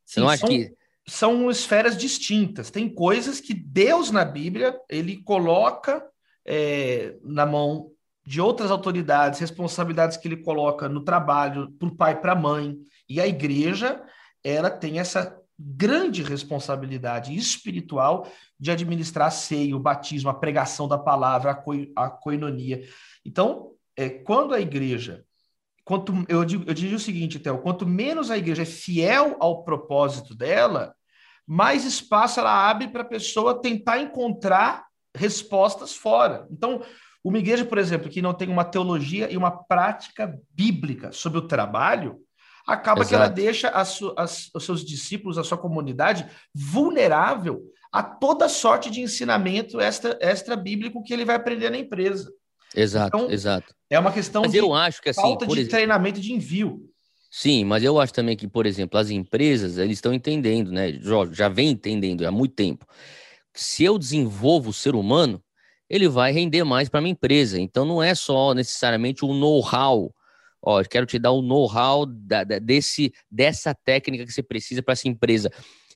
[0.05, 0.73] Você Sim, não acha são, que.
[1.07, 2.69] São esferas distintas.
[2.69, 6.05] Tem coisas que Deus na Bíblia ele coloca
[6.45, 7.89] é, na mão
[8.23, 12.77] de outras autoridades, responsabilidades que ele coloca no trabalho, para o pai, para a mãe.
[13.09, 13.99] E a igreja,
[14.43, 18.27] ela tem essa grande responsabilidade espiritual
[18.59, 22.83] de administrar a ceia, o batismo, a pregação da palavra, a, co a coinonia.
[23.25, 25.23] Então, é, quando a igreja,
[25.85, 29.63] quanto eu digo, eu digo o seguinte, Théo, quanto menos a igreja é fiel ao
[29.63, 30.95] propósito dela,
[31.45, 34.85] mais espaço ela abre para a pessoa tentar encontrar
[35.15, 36.47] respostas fora.
[36.49, 36.81] Então,
[37.23, 41.47] uma igreja, por exemplo, que não tem uma teologia e uma prática bíblica sobre o
[41.47, 42.19] trabalho,
[42.67, 43.09] acaba Exato.
[43.09, 47.61] que ela deixa as, as, os seus discípulos, a sua comunidade, vulnerável
[47.91, 52.31] a toda sorte de ensinamento extra, extra bíblico que ele vai aprender na empresa.
[52.75, 53.73] Exato, então, exato.
[53.89, 56.89] É uma questão mas de eu acho que, assim, falta de exemplo, treinamento de envio.
[57.29, 60.93] Sim, mas eu acho também que, por exemplo, as empresas, eles estão entendendo, né?
[60.93, 62.85] Já, já vem entendendo há muito tempo.
[63.53, 65.43] Se eu desenvolvo o ser humano,
[65.89, 67.59] ele vai render mais para minha empresa.
[67.59, 70.11] Então não é só necessariamente o know-how
[70.63, 72.05] ó, quero te dar o know-how
[72.61, 75.51] desse, dessa técnica que você precisa para essa empresa.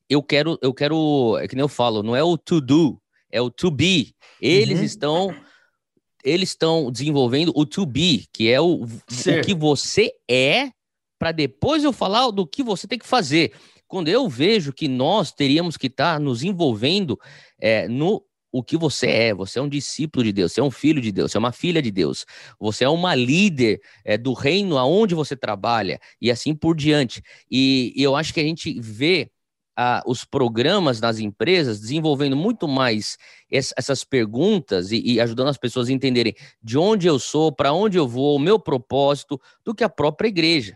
[0.10, 3.02] Eu quero, eu quero, é que nem eu falo, não é o to do,
[3.32, 4.14] é o to be.
[4.42, 4.86] Eles uhum.
[4.86, 5.36] estão
[6.24, 10.72] eles estão desenvolvendo o to be, que é o, o que você é,
[11.18, 13.54] para depois eu falar do que você tem que fazer.
[13.88, 17.18] Quando eu vejo que nós teríamos que estar tá nos envolvendo
[17.60, 19.34] é, no o que você é.
[19.34, 21.52] Você é um discípulo de Deus, você é um filho de Deus, você é uma
[21.52, 22.26] filha de Deus,
[22.60, 27.22] você é uma líder é, do reino aonde você trabalha e assim por diante.
[27.50, 29.30] E, e eu acho que a gente vê
[29.78, 33.16] ah, os programas nas empresas desenvolvendo muito mais
[33.50, 37.96] essas perguntas e, e, ajudando as pessoas a entenderem de onde eu sou, para onde
[37.96, 40.76] eu vou, o meu propósito, do que a própria igreja.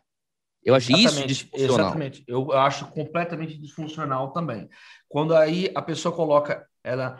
[0.63, 1.80] Eu acho exatamente, isso disfuncional.
[1.88, 2.24] Exatamente.
[2.28, 4.69] Eu acho completamente disfuncional também.
[5.09, 7.19] Quando aí a pessoa coloca ela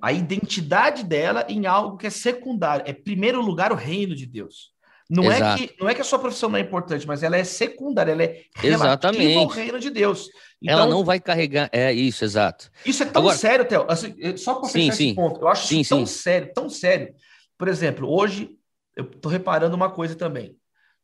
[0.00, 2.84] a identidade dela em algo que é secundário.
[2.86, 4.70] É primeiro lugar o reino de Deus.
[5.10, 7.42] Não é, que, não é que a sua profissão não é importante, mas ela é
[7.42, 9.36] secundária, ela é Exatamente.
[9.36, 10.28] ao reino de Deus.
[10.62, 11.68] Então, ela não vai carregar.
[11.72, 12.70] É isso, exato.
[12.86, 13.86] Isso é tão Agora, sério, Theo.
[13.88, 16.14] Assim, só para fechar sim, esse ponto, eu acho sim, isso tão sim.
[16.14, 17.12] sério, tão sério.
[17.58, 18.50] Por exemplo, hoje
[18.96, 20.56] eu estou reparando uma coisa também.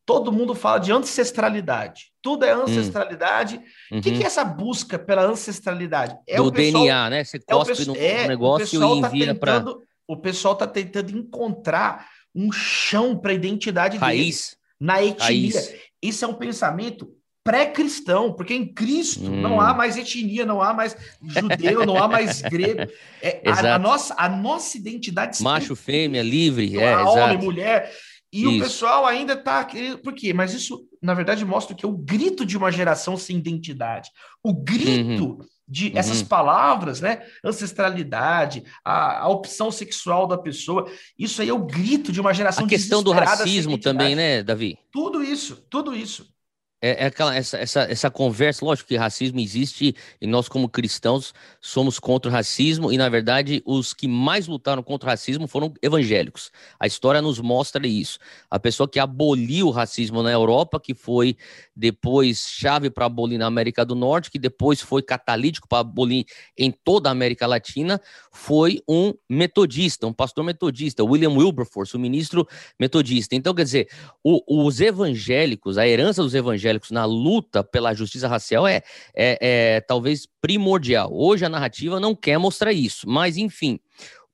[0.06, 2.12] Todo mundo fala de ancestralidade.
[2.22, 2.62] Tudo é hum.
[2.62, 3.60] ancestralidade.
[3.90, 4.00] O uhum.
[4.00, 6.16] que, que, é essa busca pela ancestralidade?
[6.28, 7.24] É Do o pessoal, DNA, né?
[7.24, 9.64] Você cospe é no é, negócio e tá envia para...
[10.06, 14.50] O pessoal está tentando encontrar um chão para a identidade Raiz.
[14.50, 14.56] dele.
[14.80, 15.24] Na etnia.
[15.24, 15.74] Raiz.
[16.00, 17.10] Isso é um pensamento
[17.42, 19.40] pré-cristão, porque em Cristo hum.
[19.40, 22.90] não há mais etnia, não há mais judeu, não há mais grego.
[23.20, 25.42] É, a, a, nossa, a nossa identidade...
[25.42, 27.44] Macho, fêmea, livre, é, homem, exato.
[27.44, 27.92] mulher...
[28.32, 28.50] E isso.
[28.50, 29.66] o pessoal ainda está.
[30.02, 30.32] Por quê?
[30.32, 34.10] Mas isso, na verdade, mostra que é o grito de uma geração sem identidade.
[34.42, 35.38] O grito uhum.
[35.66, 35.92] de uhum.
[35.94, 37.22] essas palavras, né?
[37.44, 40.90] Ancestralidade, a, a, opção sexual da pessoa.
[41.18, 44.78] Isso aí é o grito de uma geração A questão do racismo também, né, Davi?
[44.90, 46.35] Tudo isso, tudo isso.
[46.80, 51.32] É, é, aquela, essa, essa, essa conversa, lógico que racismo existe e nós, como cristãos,
[51.58, 55.72] somos contra o racismo e, na verdade, os que mais lutaram contra o racismo foram
[55.80, 56.50] evangélicos.
[56.78, 58.18] A história nos mostra isso.
[58.50, 61.36] A pessoa que aboliu o racismo na Europa, que foi
[61.74, 66.26] depois chave para abolir na América do Norte, que depois foi catalítico para abolir
[66.58, 67.98] em toda a América Latina,
[68.30, 72.46] foi um metodista, um pastor metodista, William Wilberforce, o ministro
[72.78, 73.34] metodista.
[73.34, 73.88] Então, quer dizer,
[74.22, 78.82] o, os evangélicos, a herança dos evangélicos, evangélicos na luta pela justiça racial é,
[79.14, 81.10] é, é talvez primordial.
[81.12, 83.78] Hoje a narrativa não quer mostrar isso, mas enfim.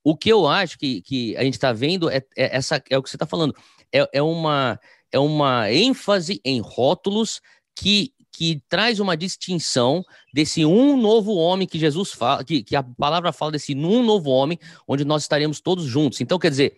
[0.05, 3.03] O que eu acho que, que a gente está vendo é, é, essa, é o
[3.03, 3.55] que você está falando.
[3.93, 4.81] É, é, uma,
[5.13, 7.41] é uma ênfase em rótulos
[7.77, 10.03] que, que traz uma distinção
[10.35, 14.31] desse um novo homem que Jesus fala, que, que a palavra fala desse um novo
[14.31, 14.59] homem,
[14.89, 16.21] onde nós estaremos todos juntos.
[16.21, 16.75] Então, quer dizer,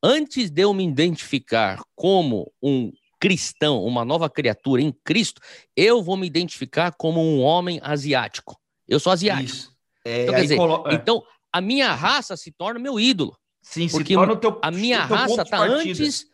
[0.00, 5.40] antes de eu me identificar como um cristão, uma nova criatura em Cristo,
[5.76, 8.58] eu vou me identificar como um homem asiático.
[8.86, 9.72] Eu sou asiático.
[10.04, 10.84] É, então, quer dizer, colo...
[10.88, 10.94] É.
[10.94, 13.36] então, a minha raça se torna meu ídolo.
[13.62, 16.26] Sim, porque teu, a minha raça está antes,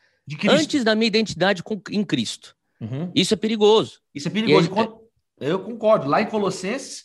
[0.48, 2.54] antes da minha identidade com, em Cristo.
[2.80, 3.10] Uhum.
[3.14, 4.00] Isso é perigoso.
[4.14, 4.70] Isso é perigoso.
[5.40, 6.08] Eu concordo.
[6.08, 7.04] Lá em Colossenses,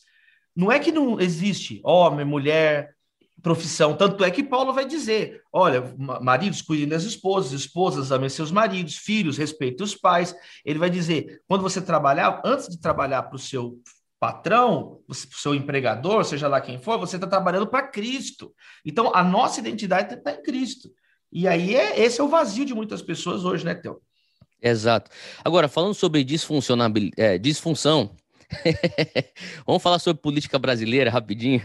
[0.56, 2.96] não é que não existe homem, mulher,
[3.42, 3.96] profissão.
[3.96, 8.98] Tanto é que Paulo vai dizer: olha, maridos cuidem das esposas, esposas amem seus maridos,
[8.98, 10.36] filhos respeitem os pais.
[10.66, 13.80] Ele vai dizer: quando você trabalhar, antes de trabalhar para o seu
[14.20, 18.54] patrão, o seu empregador, seja lá quem for, você está trabalhando para Cristo.
[18.86, 20.90] Então, a nossa identidade está em Cristo.
[21.32, 24.02] E aí, é, esse é o vazio de muitas pessoas hoje, né, Teu?
[24.62, 25.10] Exato.
[25.44, 28.14] Agora, falando sobre disfuncionabilidade, é, disfunção,
[29.66, 31.62] vamos falar sobre política brasileira rapidinho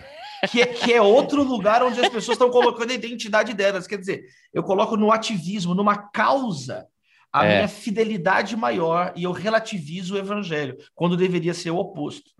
[0.49, 3.87] que é, que é outro lugar onde as pessoas estão colocando a identidade delas.
[3.87, 6.87] Quer dizer, eu coloco no ativismo, numa causa,
[7.33, 7.57] a é.
[7.57, 12.31] minha fidelidade maior e eu relativizo o evangelho, quando deveria ser o oposto.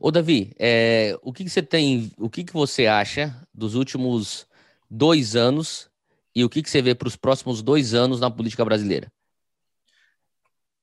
[0.00, 4.46] Ô, Davi, é, o que, que, você tem, o que, que você acha dos últimos
[4.90, 5.90] dois anos
[6.34, 9.10] e o que, que você vê para os próximos dois anos na política brasileira?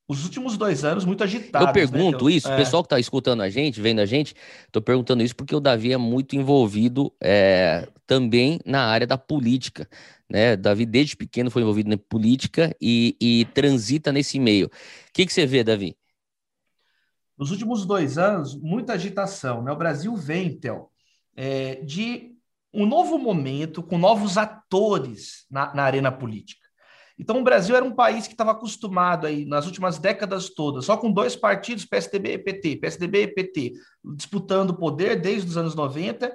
[0.08, 1.60] Os últimos dois anos muito agitados.
[1.60, 2.32] Eu né, pergunto né?
[2.32, 2.56] isso, o é.
[2.56, 4.34] pessoal que está escutando a gente, vendo a gente,
[4.66, 9.88] estou perguntando isso porque o Davi é muito envolvido é, também na área da política.
[10.30, 10.56] Né?
[10.56, 14.66] Davi, desde pequeno, foi envolvido na política e, e transita nesse meio.
[14.66, 14.70] O
[15.12, 15.96] que, que você vê, Davi?
[17.36, 19.62] Nos últimos dois anos, muita agitação.
[19.62, 19.72] Né?
[19.72, 20.88] O Brasil vem, Theo,
[21.36, 22.32] é, de
[22.72, 26.65] um novo momento com novos atores na, na arena política.
[27.18, 30.96] Então, o Brasil era um país que estava acostumado aí, nas últimas décadas todas, só
[30.96, 33.72] com dois partidos, PSDB e PT, PSDB e PT,
[34.16, 36.30] disputando o poder desde os anos 90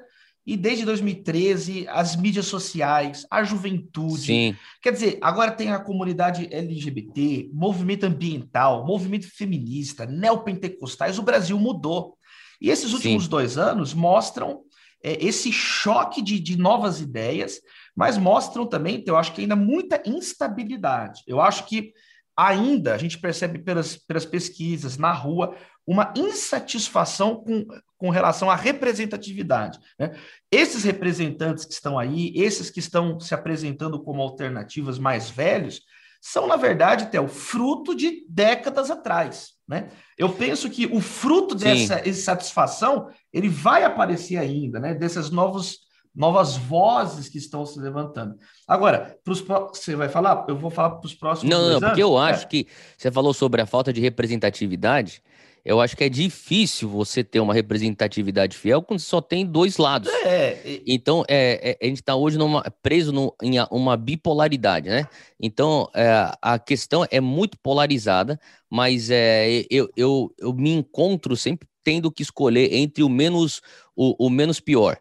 [0.45, 4.23] e desde 2013, as mídias sociais, a juventude.
[4.23, 4.55] Sim.
[4.81, 12.17] Quer dizer, agora tem a comunidade LGBT, movimento ambiental, movimento feminista, neopentecostais, o Brasil mudou.
[12.59, 13.29] E esses últimos Sim.
[13.29, 14.61] dois anos mostram
[15.03, 17.59] é, esse choque de, de novas ideias,
[17.95, 21.21] mas mostram também, eu acho que ainda muita instabilidade.
[21.27, 21.93] Eu acho que
[22.35, 27.65] ainda a gente percebe pelas, pelas pesquisas na rua uma insatisfação com,
[27.97, 29.79] com relação à representatividade.
[29.99, 30.15] Né?
[30.51, 35.81] Esses representantes que estão aí, esses que estão se apresentando como alternativas mais velhos,
[36.21, 39.53] são, na verdade, até o fruto de décadas atrás.
[39.67, 39.89] Né?
[40.17, 44.93] Eu penso que o fruto dessa insatisfação ele vai aparecer ainda, né?
[44.93, 45.79] Desses novos
[46.13, 48.35] novas vozes que estão se levantando.
[48.67, 50.45] Agora, pros, você vai falar?
[50.47, 51.49] Eu vou falar para os próximos.
[51.49, 52.47] Não, não, porque eu acho é.
[52.47, 55.21] que você falou sobre a falta de representatividade.
[55.63, 60.11] Eu acho que é difícil você ter uma representatividade fiel quando só tem dois lados.
[60.25, 60.81] É.
[60.87, 65.07] Então, é, é a gente está hoje numa, preso no, em uma bipolaridade, né?
[65.39, 68.39] Então, é, a questão é muito polarizada,
[68.69, 73.61] mas é, eu, eu, eu me encontro sempre tendo que escolher entre o menos,
[73.95, 74.97] o, o menos pior.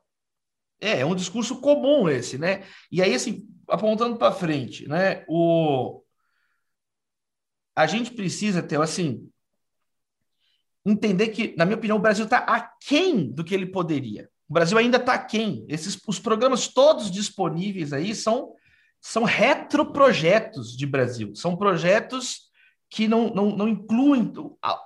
[0.81, 2.65] É, é um discurso comum esse, né?
[2.91, 5.25] E aí, assim, apontando para frente, né?
[5.29, 6.03] O...
[7.77, 9.29] A gente precisa ter, assim,
[10.85, 14.29] entender que, na minha opinião, o Brasil está aquém do que ele poderia.
[14.49, 15.65] O Brasil ainda está aquém.
[15.69, 18.53] Esses, os programas todos disponíveis aí são,
[19.01, 21.35] são retroprojetos de Brasil.
[21.35, 22.51] São projetos
[22.89, 24.33] que não, não, não incluem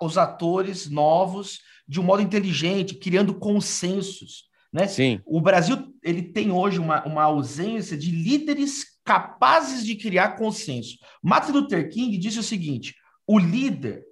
[0.03, 4.45] os atores novos de um modo inteligente, criando consensos.
[4.75, 4.89] Né?
[4.89, 5.21] Sim.
[5.25, 10.99] O Brasil ele tem hoje uma, uma ausência de líderes capazes de criar consenso.
[11.23, 12.93] Martin Luther King disse o seguinte:
[13.25, 14.03] o líder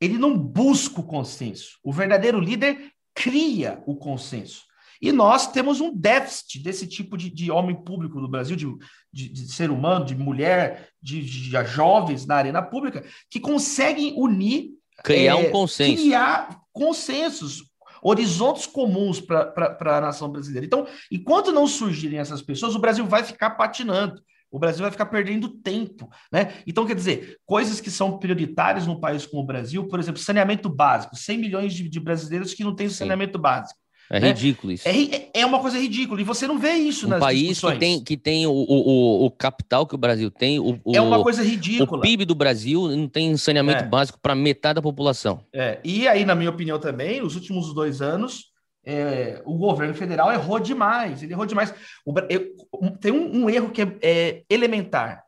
[0.00, 1.78] ele não busca o consenso.
[1.84, 4.64] O verdadeiro líder cria o consenso.
[5.02, 8.66] E nós temos um déficit desse tipo de, de homem público no Brasil, de,
[9.12, 14.70] de, de, ser humano, de mulher, de, de, jovens na arena pública, que conseguem unir.
[15.04, 16.02] Criar é, um consenso.
[16.02, 17.64] Criar consensos,
[18.08, 20.64] horizontes comuns para a nação brasileira.
[20.64, 24.22] Então, enquanto não surgirem essas pessoas, o Brasil vai ficar patinando.
[24.48, 26.54] O Brasil vai ficar perdendo tempo, né?
[26.66, 30.68] Então, quer dizer, coisas que são prioritárias num país como o Brasil, por exemplo, saneamento
[30.68, 33.78] básico, 100 milhões de, de brasileiros que não têm saneamento básico.
[34.10, 34.28] É né?
[34.28, 34.88] ridículo isso.
[34.88, 36.20] É, é uma coisa ridícula.
[36.20, 37.74] E você não vê isso um nas país discussões.
[37.74, 40.60] que tem, que tem o, o, o capital que o Brasil tem.
[40.60, 41.98] O, é uma coisa ridícula.
[41.98, 43.86] O PIB do Brasil não tem saneamento é.
[43.86, 45.44] básico para metade da população.
[45.52, 45.80] É.
[45.84, 48.52] E aí, na minha opinião também, os últimos dois anos,
[48.84, 51.22] é, o governo federal errou demais.
[51.22, 51.74] Ele errou demais.
[52.04, 52.54] O, eu,
[53.00, 55.24] tem um, um, erro que é, é, elementar.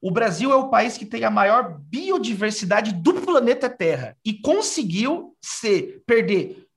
[0.00, 5.36] O Brasil é o país que tem a maior biodiversidade do planeta Terra e conseguiu
[5.42, 6.69] ser, perder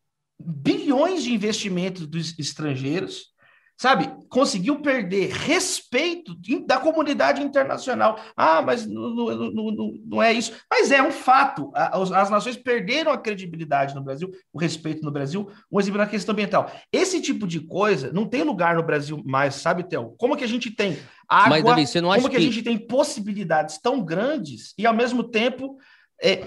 [0.46, 3.34] bilhões de investimentos dos estrangeiros
[3.78, 6.36] sabe, conseguiu perder respeito
[6.66, 8.20] da comunidade internacional.
[8.36, 10.54] Ah, mas não, não, não, não é isso.
[10.70, 11.72] Mas é um fato.
[11.74, 16.34] As, nações perderam a credibilidade no Brasil, o respeito no Brasil, um exemplo na questão
[16.34, 16.72] ambiental.
[16.92, 20.16] Esse tipo de coisa não tem lugar no Brasil mais, sabe, Theo?
[20.18, 22.46] Como que a gente tem água, mas, Davi, você não acha como que, que a
[22.46, 25.78] gente tem possibilidades tão grandes e, ao mesmo tempo,
[26.22, 26.46] é,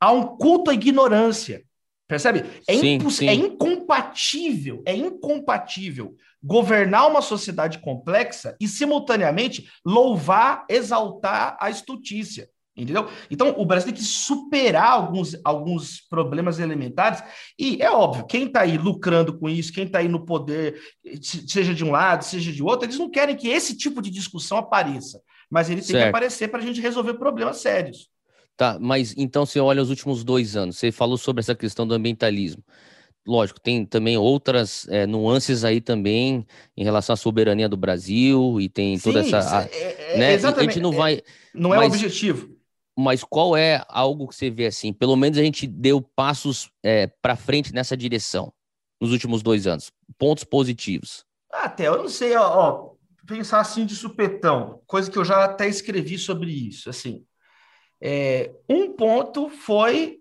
[0.00, 1.62] há um culto à ignorância.
[2.08, 2.42] Percebe?
[2.66, 3.28] É, sim, sim.
[3.28, 12.48] é incompatível, é incompatível governar uma sociedade complexa e, simultaneamente, louvar, exaltar a estultícia.
[12.74, 13.08] Entendeu?
[13.28, 17.22] Então, o Brasil tem que superar alguns, alguns problemas elementares,
[17.58, 20.80] e é óbvio, quem está aí lucrando com isso, quem está aí no poder,
[21.20, 24.58] seja de um lado, seja de outro, eles não querem que esse tipo de discussão
[24.58, 26.04] apareça, mas ele tem certo.
[26.04, 28.08] que aparecer para a gente resolver problemas sérios.
[28.58, 31.94] Tá, mas então você olha os últimos dois anos, você falou sobre essa questão do
[31.94, 32.62] ambientalismo.
[33.24, 36.44] Lógico, tem também outras é, nuances aí também
[36.76, 39.68] em relação à soberania do Brasil e tem toda Sim, essa.
[39.70, 40.32] É, é, né?
[40.32, 40.70] Exatamente.
[40.70, 41.22] A gente não vai.
[41.54, 42.58] Não é o objetivo
[43.00, 44.92] mas qual é algo que você vê assim?
[44.92, 48.52] Pelo menos a gente deu passos é, para frente nessa direção
[49.00, 49.92] nos últimos dois anos.
[50.18, 51.24] Pontos positivos.
[51.52, 52.90] Até eu não sei, ó, ó,
[53.24, 56.90] pensar assim de supetão, coisa que eu já até escrevi sobre isso.
[56.90, 57.24] Assim,
[58.00, 60.18] é, um ponto foi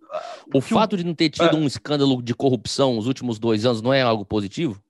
[0.54, 3.66] o fato o, de não ter tido é, um escândalo de corrupção nos últimos dois
[3.66, 4.82] anos não é algo positivo?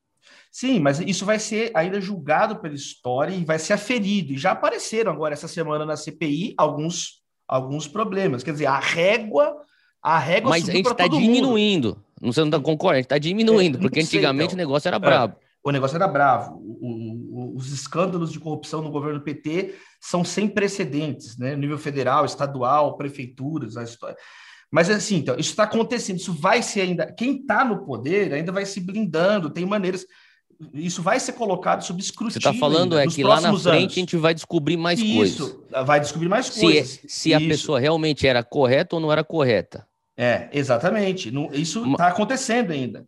[0.51, 4.33] Sim, mas isso vai ser ainda julgado pela história e vai ser aferido.
[4.33, 8.43] E já apareceram agora essa semana na CPI alguns alguns problemas.
[8.43, 9.55] Quer dizer, a régua,
[10.01, 12.03] a régua Mas a gente está diminuindo.
[12.21, 14.55] Não sei se não está gente está diminuindo, é, porque antigamente então.
[14.55, 15.35] o negócio era brabo.
[15.35, 16.55] É, o negócio era bravo.
[16.55, 21.55] O, o, os escândalos de corrupção no governo PT são sem precedentes, né?
[21.55, 24.17] Nível federal, estadual, prefeituras, a história.
[24.71, 27.11] Mas assim, então, isso está acontecendo, isso vai ser ainda.
[27.13, 30.05] Quem está no poder ainda vai se blindando, tem maneiras
[30.73, 32.41] isso vai ser colocado sob escrutínio.
[32.41, 33.91] Você está falando é que lá na frente anos.
[33.91, 35.37] a gente vai descobrir mais isso, coisas.
[35.37, 36.99] Isso, vai descobrir mais se, coisas.
[37.07, 39.87] Se a pessoa realmente era correta ou não era correta.
[40.17, 41.31] É, exatamente.
[41.53, 43.05] Isso está acontecendo ainda.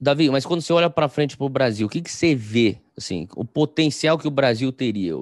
[0.00, 2.80] Davi, mas quando você olha para frente para o Brasil, o que, que você vê,
[2.96, 5.14] assim, o potencial que o Brasil teria?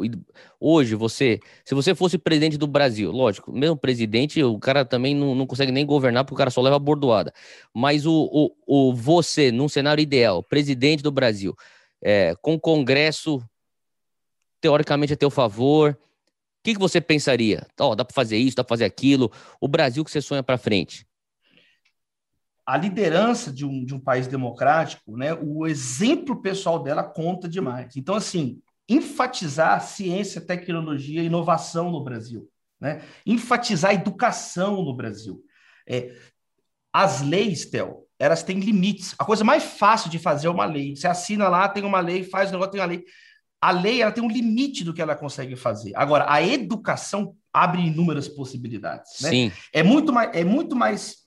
[0.60, 5.34] Hoje, você, se você fosse presidente do Brasil, lógico, mesmo presidente, o cara também não,
[5.34, 7.32] não consegue nem governar porque o cara só leva bordoada.
[7.72, 8.28] Mas o,
[8.66, 11.56] o, o você, num cenário ideal, presidente do Brasil,
[12.02, 13.42] é, com o Congresso
[14.60, 17.66] teoricamente a teu favor, o que, que você pensaria?
[17.80, 19.32] Oh, dá para fazer isso, dá para fazer aquilo.
[19.58, 21.06] O Brasil que você sonha para frente
[22.66, 27.96] a liderança de um, de um país democrático, né, o exemplo pessoal dela conta demais.
[27.96, 32.48] Então, assim, enfatizar ciência, tecnologia e inovação no Brasil,
[32.80, 33.02] né?
[33.24, 35.42] enfatizar a educação no Brasil.
[35.88, 36.12] É,
[36.92, 39.14] as leis, Theo, elas têm limites.
[39.18, 40.94] A coisa mais fácil de fazer é uma lei.
[40.94, 43.04] Você assina lá, tem uma lei, faz o negócio, tem uma lei.
[43.60, 45.92] A lei ela tem um limite do que ela consegue fazer.
[45.94, 49.20] Agora, a educação abre inúmeras possibilidades.
[49.20, 49.30] Né?
[49.30, 49.52] Sim.
[49.72, 51.25] É muito mais, é muito mais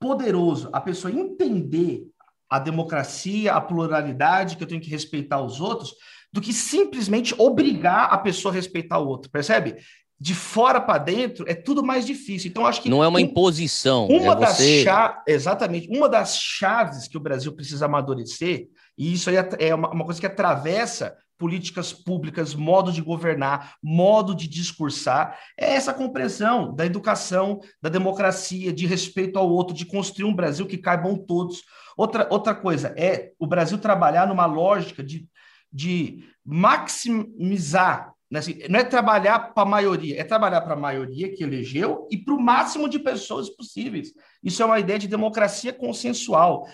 [0.00, 2.06] poderoso a pessoa entender
[2.48, 5.94] a democracia, a pluralidade, que eu tenho que respeitar os outros,
[6.32, 9.76] do que simplesmente obrigar a pessoa a respeitar o outro, percebe?
[10.18, 12.50] De fora para dentro é tudo mais difícil.
[12.50, 12.90] Então, acho que.
[12.90, 14.06] Não é uma imposição.
[14.06, 14.84] Uma é das você...
[15.26, 15.88] Exatamente.
[15.88, 20.04] Uma das chaves que o Brasil precisa amadurecer, e isso aí é, é uma, uma
[20.04, 26.84] coisa que atravessa políticas públicas, modo de governar, modo de discursar, é essa compreensão da
[26.84, 31.62] educação, da democracia, de respeito ao outro, de construir um Brasil que caibam todos.
[31.96, 35.26] Outra, outra coisa é o Brasil trabalhar numa lógica de,
[35.72, 38.12] de maximizar.
[38.30, 38.38] Né?
[38.38, 42.18] Assim, não é trabalhar para a maioria, é trabalhar para a maioria que elegeu e
[42.18, 44.12] para o máximo de pessoas possíveis.
[44.44, 46.68] Isso é uma ideia de democracia consensual.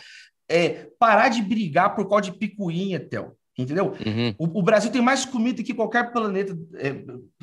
[0.49, 3.37] É, parar de brigar por causa de picuinha, Théo.
[3.59, 3.95] Entendeu?
[4.05, 4.35] Uhum.
[4.39, 6.95] O, o, Brasil tem mais comida que qualquer planeta, é,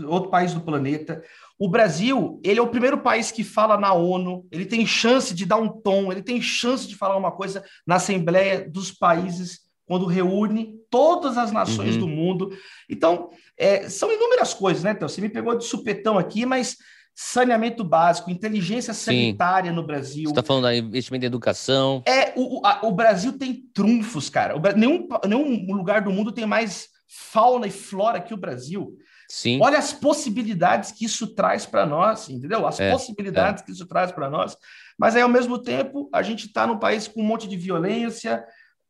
[0.06, 1.24] outro país do planeta.
[1.58, 5.44] O Brasil, ele é o primeiro país que fala na ONU, ele tem chance de
[5.44, 10.06] dar um tom, ele tem chance de falar uma coisa na Assembleia dos Países, quando
[10.06, 12.02] reúne todas as nações uhum.
[12.02, 12.58] do mundo.
[12.88, 16.78] Então, é, são inúmeras coisas, né, então Você me pegou de supetão aqui, mas
[17.16, 19.76] saneamento básico, inteligência sanitária Sim.
[19.76, 20.24] no Brasil.
[20.26, 22.04] Você está falando de investimento em educação.
[22.08, 24.58] É, o, a, o Brasil tem trunfos, cara.
[24.58, 28.98] O, nenhum, nenhum lugar do mundo tem mais fauna e flora que o Brasil.
[29.30, 29.60] Sim.
[29.62, 32.68] Olha as possibilidades que isso traz para nós, entendeu?
[32.68, 33.66] As é, possibilidades é.
[33.66, 34.58] que isso traz para nós.
[34.98, 38.44] Mas aí, ao mesmo tempo, a gente está num país com um monte de violência,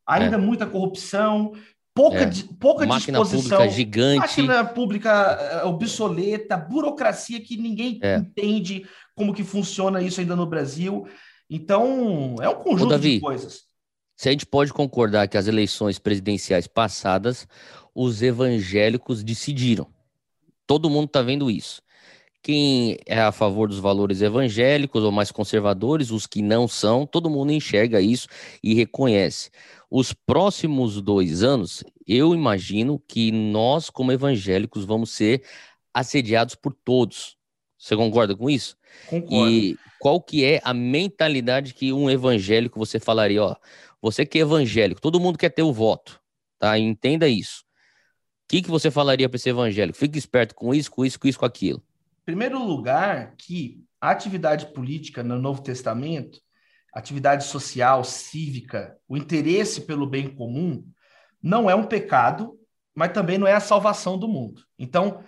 [0.05, 0.39] ainda é.
[0.39, 1.53] muita corrupção,
[1.93, 2.31] pouca, é.
[2.59, 8.17] pouca máquina disposição, pública gigante, máquina pública eh, obsoleta, burocracia que ninguém é.
[8.17, 8.85] entende
[9.15, 11.07] como que funciona isso ainda no Brasil.
[11.49, 13.63] Então, é um conjunto Ô, Davi, de coisas.
[14.15, 17.47] Se a gente pode concordar que as eleições presidenciais passadas,
[17.93, 19.87] os evangélicos decidiram.
[20.65, 21.81] Todo mundo está vendo isso.
[22.43, 27.29] Quem é a favor dos valores evangélicos ou mais conservadores, os que não são, todo
[27.29, 28.27] mundo enxerga isso
[28.61, 29.49] e reconhece
[29.95, 35.43] os próximos dois anos, eu imagino que nós, como evangélicos, vamos ser
[35.93, 37.37] assediados por todos.
[37.77, 38.75] Você concorda com isso?
[39.07, 39.51] Concordo.
[39.51, 43.55] E qual que é a mentalidade que um evangélico você falaria, ó,
[44.01, 46.19] você que é evangélico, todo mundo quer ter o voto,
[46.57, 46.75] tá?
[46.79, 47.61] Entenda isso.
[47.61, 49.95] O que, que você falaria para esse evangélico?
[49.95, 51.83] Fique esperto com isso, com isso, com isso, com aquilo.
[52.25, 56.39] Primeiro lugar, que a atividade política no Novo Testamento,
[56.93, 60.85] atividade social, cívica, o interesse pelo bem comum,
[61.41, 62.57] não é um pecado,
[62.95, 64.61] mas também não é a salvação do mundo.
[64.77, 65.23] Então,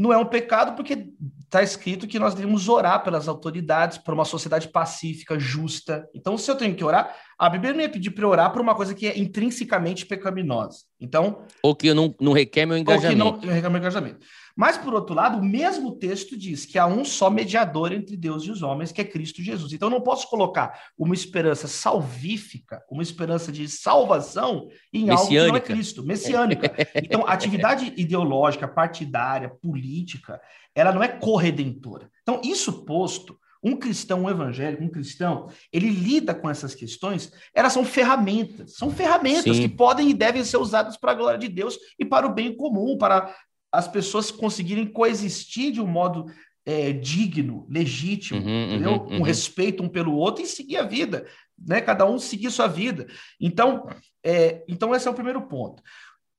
[0.00, 1.08] não é um pecado porque
[1.44, 6.08] está escrito que nós devemos orar pelas autoridades, por uma sociedade pacífica, justa.
[6.14, 8.74] Então, se eu tenho que orar, a Bíblia não ia pedir para orar por uma
[8.74, 10.84] coisa que é intrinsecamente pecaminosa.
[10.98, 13.22] Então, ou que não, não requer meu engajamento.
[13.24, 14.26] Ou que não requer meu engajamento.
[14.60, 18.44] Mas, por outro lado, o mesmo texto diz que há um só mediador entre Deus
[18.44, 19.72] e os homens, que é Cristo Jesus.
[19.72, 25.38] Então, eu não posso colocar uma esperança salvífica, uma esperança de salvação em algo que
[25.38, 26.70] não é Cristo, messiânica.
[26.94, 30.38] Então, a atividade ideológica, partidária, política,
[30.74, 32.10] ela não é corredentora.
[32.20, 37.72] Então, isso posto, um cristão, um evangélico, um cristão, ele lida com essas questões, elas
[37.72, 39.62] são ferramentas, são ferramentas Sim.
[39.62, 42.54] que podem e devem ser usadas para a glória de Deus e para o bem
[42.54, 43.34] comum, para
[43.72, 46.26] as pessoas conseguirem coexistir de um modo
[46.64, 48.92] é, digno, legítimo, uhum, entendeu?
[48.92, 49.22] Uhum, com uhum.
[49.22, 51.26] respeito um pelo outro e seguir a vida,
[51.58, 51.80] né?
[51.80, 53.06] Cada um seguir sua vida.
[53.40, 53.88] Então,
[54.24, 55.82] é, então esse é o primeiro ponto.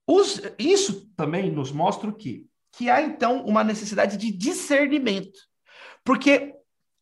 [0.08, 2.46] Os, isso também nos mostra o quê?
[2.74, 5.40] Que há então uma necessidade de discernimento,
[6.04, 6.54] porque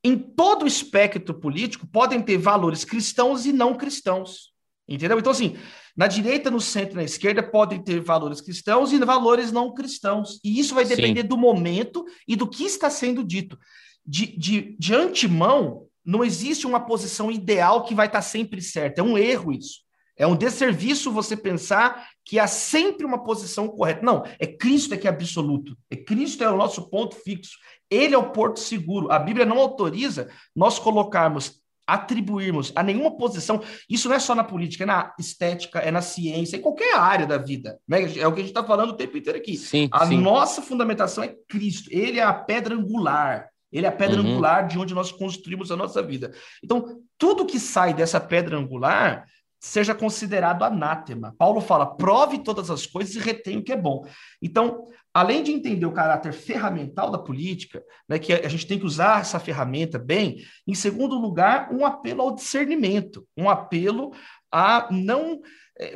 [0.03, 4.53] em todo o espectro político podem ter valores cristãos e não cristãos,
[4.89, 5.19] entendeu?
[5.19, 5.55] Então assim,
[5.95, 10.39] na direita, no centro e na esquerda podem ter valores cristãos e valores não cristãos.
[10.43, 11.27] E isso vai depender Sim.
[11.27, 13.57] do momento e do que está sendo dito.
[14.05, 19.01] De, de, de antemão, não existe uma posição ideal que vai estar sempre certa.
[19.01, 19.81] É um erro isso.
[20.17, 24.05] É um desserviço você pensar que há sempre uma posição correta.
[24.05, 25.77] Não, é Cristo é que é absoluto.
[25.89, 27.57] É Cristo é o nosso ponto fixo.
[27.89, 29.11] Ele é o porto seguro.
[29.11, 31.61] A Bíblia não autoriza nós colocarmos
[31.93, 36.01] atribuirmos a nenhuma posição, isso não é só na política, é na estética, é na
[36.01, 37.79] ciência, em qualquer área da vida.
[37.87, 38.03] Né?
[38.17, 39.57] É o que a gente está falando o tempo inteiro aqui.
[39.57, 40.17] Sim, a sim.
[40.17, 43.49] nossa fundamentação é Cristo, ele é a pedra angular.
[43.71, 44.31] Ele é a pedra uhum.
[44.31, 46.33] angular de onde nós construímos a nossa vida.
[46.63, 49.25] Então, tudo que sai dessa pedra angular
[49.59, 51.35] seja considerado anátema.
[51.37, 54.05] Paulo fala: prove todas as coisas e retém o que é bom.
[54.41, 58.85] Então, além de entender o caráter ferramental da política, né, que a gente tem que
[58.85, 64.11] usar essa ferramenta bem, em segundo lugar, um apelo ao discernimento, um apelo
[64.51, 65.41] a não
[65.79, 65.93] é,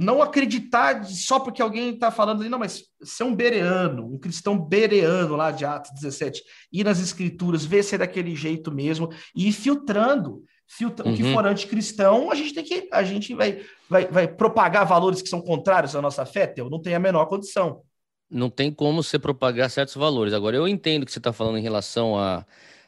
[0.00, 4.56] não acreditar só porque alguém está falando ali, não, mas ser um bereano, um cristão
[4.56, 6.40] bereano lá de Atos 17,
[6.72, 11.12] ir nas escrituras, ver se é daquele jeito mesmo, e ir filtrando, filtra, uhum.
[11.12, 11.32] o que uhum.
[11.32, 15.40] for anticristão, a gente tem que, a gente vai, vai, vai propagar valores que são
[15.40, 17.82] contrários à nossa fé, eu não tenho a menor condição
[18.30, 20.34] não tem como você propagar certos valores.
[20.34, 22.44] Agora, eu entendo que você está falando em relação a,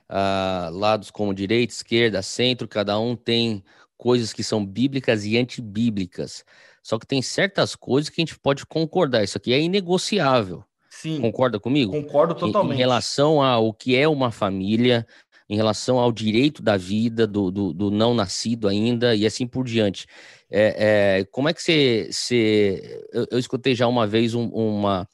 [0.08, 3.64] a, lados como direita, esquerda, centro, cada um tem
[3.96, 6.44] coisas que são bíblicas e antibíblicas.
[6.82, 9.22] Só que tem certas coisas que a gente pode concordar.
[9.22, 10.64] Isso aqui é inegociável.
[10.88, 11.20] Sim.
[11.20, 11.92] Concorda comigo?
[11.92, 12.72] Concordo totalmente.
[12.72, 15.06] Em, em relação ao que é uma família,
[15.50, 19.64] em relação ao direito da vida do, do, do não nascido ainda e assim por
[19.64, 20.06] diante.
[20.48, 22.08] É, é, como é que você.
[22.12, 25.08] você eu, eu, escutei já uma vez um, uma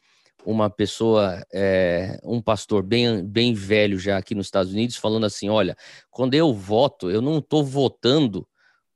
[0.44, 5.48] uma pessoa, é, um pastor bem, bem velho já aqui nos Estados Unidos, falando assim:
[5.48, 5.74] olha,
[6.10, 8.46] quando eu voto, eu não estou votando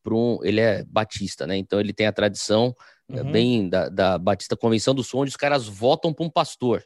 [0.02, 0.38] para um.
[0.44, 1.56] Ele é batista, né?
[1.56, 2.76] Então ele tem a tradição
[3.08, 3.32] é, uhum.
[3.32, 6.84] bem da, da Batista Convenção do Som, onde os caras votam para um pastor.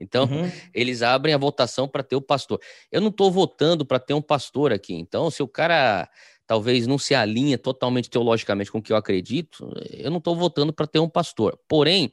[0.00, 0.50] Então, uhum.
[0.74, 2.58] eles abrem a votação para ter o pastor.
[2.90, 4.94] Eu não estou votando para ter um pastor aqui.
[4.94, 6.08] Então, se o cara
[6.46, 10.72] talvez não se alinha totalmente teologicamente com o que eu acredito, eu não estou votando
[10.72, 11.56] para ter um pastor.
[11.68, 12.12] Porém,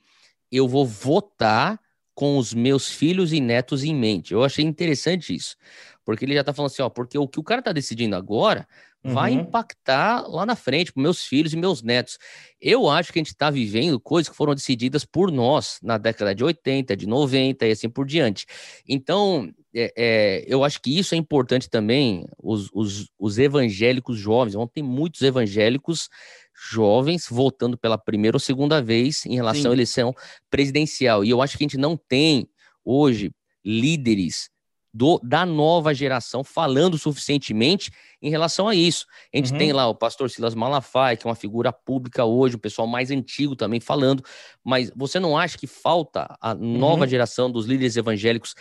[0.51, 1.79] eu vou votar
[2.13, 4.33] com os meus filhos e netos em mente.
[4.33, 5.55] Eu achei interessante isso,
[6.03, 8.67] porque ele já está falando assim, ó, porque o que o cara está decidindo agora
[9.03, 9.13] uhum.
[9.13, 12.17] vai impactar lá na frente para meus filhos e meus netos.
[12.59, 16.33] Eu acho que a gente está vivendo coisas que foram decididas por nós na década
[16.33, 18.45] de 80, de 90 e assim por diante.
[18.87, 24.53] Então, é, é, eu acho que isso é importante também, os, os, os evangélicos jovens,
[24.53, 26.09] vão ter muitos evangélicos
[26.71, 29.69] jovens votando pela primeira ou segunda vez em relação Sim.
[29.69, 30.13] à eleição
[30.49, 31.23] presidencial.
[31.23, 32.49] E eu acho que a gente não tem
[32.83, 33.31] hoje
[33.63, 34.49] líderes
[34.97, 39.05] do, da nova geração falando suficientemente em relação a isso.
[39.31, 39.57] A gente uhum.
[39.59, 43.11] tem lá o pastor Silas Malafaia, que é uma figura pública hoje, o pessoal mais
[43.11, 44.23] antigo também falando,
[44.63, 47.07] mas você não acha que falta a nova uhum.
[47.07, 48.55] geração dos líderes evangélicos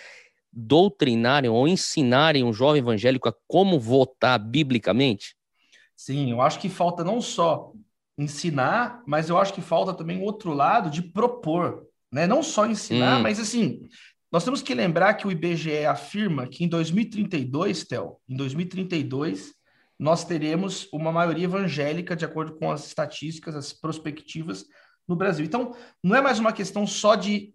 [0.52, 5.34] doutrinarem ou ensinarem um jovem evangélico a como votar biblicamente?
[5.96, 7.72] Sim, eu acho que falta não só
[8.18, 12.26] ensinar, mas eu acho que falta também o outro lado de propor, né?
[12.26, 13.22] Não só ensinar, hum.
[13.22, 13.88] mas assim,
[14.30, 19.54] nós temos que lembrar que o IBGE afirma que em 2032, Tel, em 2032,
[19.98, 24.64] nós teremos uma maioria evangélica, de acordo com as estatísticas, as prospectivas
[25.06, 25.44] no Brasil.
[25.44, 27.54] Então, não é mais uma questão só de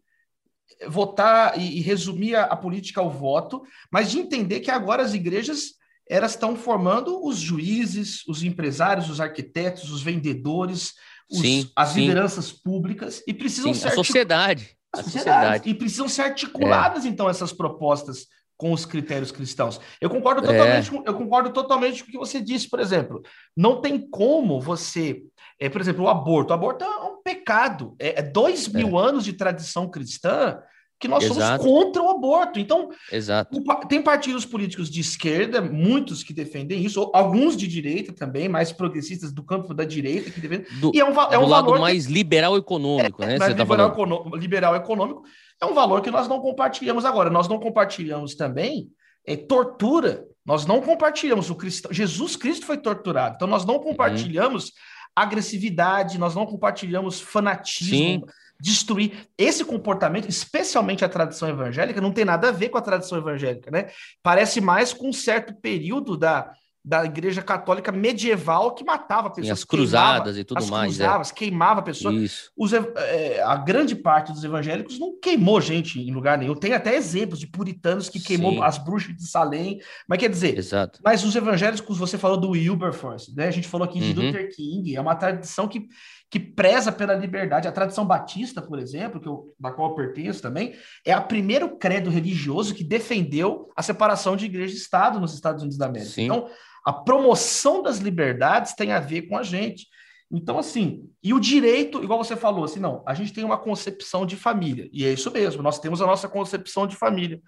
[0.87, 3.61] votar e, e resumir a, a, política ao voto,
[3.91, 5.73] mas de entender que agora as igrejas
[6.09, 10.93] elas estão formando os juízes, os empresários, os arquitetos, os vendedores,
[11.29, 12.01] os, sim, as sim.
[12.01, 15.69] lideranças públicas e precisam sim, ser a sociedade a sociedade.
[15.69, 17.07] E precisam ser articuladas, é.
[17.07, 18.27] então, essas propostas
[18.61, 19.81] com os critérios cristãos.
[19.99, 20.91] Eu concordo totalmente, é.
[20.91, 23.23] com, eu concordo totalmente com o que você disse, por exemplo.
[23.57, 25.23] Não tem como você,
[25.59, 26.51] é, por exemplo, o aborto.
[26.51, 27.95] O aborto é um pecado.
[27.97, 29.03] É, é dois mil é.
[29.03, 30.61] anos de tradição cristã
[31.01, 31.63] que nós Exato.
[31.63, 32.59] somos contra o aborto.
[32.59, 33.59] Então, Exato.
[33.89, 39.33] tem partidos políticos de esquerda, muitos que defendem isso, alguns de direita também, mais progressistas
[39.33, 40.67] do campo da direita que defendem.
[40.79, 43.39] Do, e é um, é um do lado mais que, liberal econômico, é, né?
[43.39, 45.23] Mais tá liberal, tá liberal econômico
[45.59, 47.29] é um valor que nós não compartilhamos agora.
[47.29, 48.89] Nós não compartilhamos também
[49.25, 50.25] é, tortura.
[50.43, 51.93] Nós não compartilhamos o cristão.
[51.93, 53.35] Jesus Cristo foi torturado.
[53.35, 53.83] Então nós não uhum.
[53.83, 54.71] compartilhamos uhum.
[55.15, 57.95] agressividade, nós não compartilhamos fanatismo.
[57.95, 58.23] Sim
[58.61, 63.17] destruir esse comportamento, especialmente a tradição evangélica, não tem nada a ver com a tradição
[63.17, 63.87] evangélica, né?
[64.21, 66.53] Parece mais com um certo período da,
[66.85, 69.59] da Igreja Católica medieval que matava pessoas.
[69.59, 70.95] as cruzadas e tudo as mais.
[70.95, 71.33] Cruzavas, é.
[71.33, 72.51] queimava pessoas.
[72.55, 76.53] Os, é, a grande parte dos evangélicos não queimou gente em lugar nenhum.
[76.53, 78.61] Tem até exemplos de puritanos que queimou Sim.
[78.61, 79.79] as bruxas de Salem.
[80.07, 80.99] Mas quer dizer, Exato.
[81.03, 83.47] mas os evangélicos, você falou do Wilberforce, né?
[83.47, 84.27] A gente falou aqui de uhum.
[84.27, 85.87] Luther King, é uma tradição que
[86.31, 87.67] que preza pela liberdade.
[87.67, 90.73] A tradição batista, por exemplo, que eu, da qual eu pertenço também,
[91.05, 95.61] é o primeiro credo religioso que defendeu a separação de igreja e Estado nos Estados
[95.61, 96.11] Unidos da América.
[96.11, 96.23] Sim.
[96.23, 96.49] Então,
[96.85, 99.87] a promoção das liberdades tem a ver com a gente.
[100.31, 104.25] Então, assim, e o direito, igual você falou, assim, não, a gente tem uma concepção
[104.25, 107.41] de família, e é isso mesmo, nós temos a nossa concepção de família.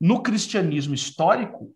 [0.00, 1.74] No cristianismo histórico,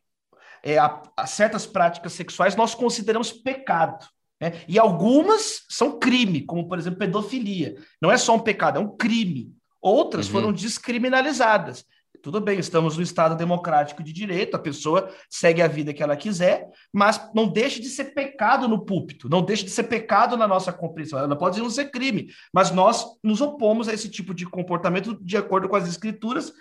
[0.62, 4.06] é, a, a certas práticas sexuais nós consideramos pecado.
[4.44, 4.60] Né?
[4.68, 7.76] E algumas são crime, como, por exemplo, pedofilia.
[8.00, 9.50] Não é só um pecado, é um crime.
[9.80, 10.32] Outras uhum.
[10.32, 11.86] foram descriminalizadas.
[12.22, 16.16] Tudo bem, estamos no Estado democrático de direito, a pessoa segue a vida que ela
[16.16, 20.48] quiser, mas não deixe de ser pecado no púlpito, não deixe de ser pecado na
[20.48, 21.18] nossa compreensão.
[21.18, 25.36] Ela pode não ser crime, mas nós nos opomos a esse tipo de comportamento de
[25.38, 26.52] acordo com as escrituras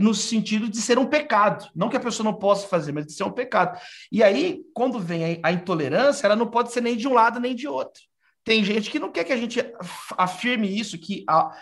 [0.00, 1.68] no sentido de ser um pecado.
[1.74, 3.78] Não que a pessoa não possa fazer, mas de ser um pecado.
[4.10, 7.54] E aí, quando vem a intolerância, ela não pode ser nem de um lado nem
[7.54, 8.02] de outro.
[8.44, 9.64] Tem gente que não quer que a gente
[10.16, 11.52] afirme isso, que a,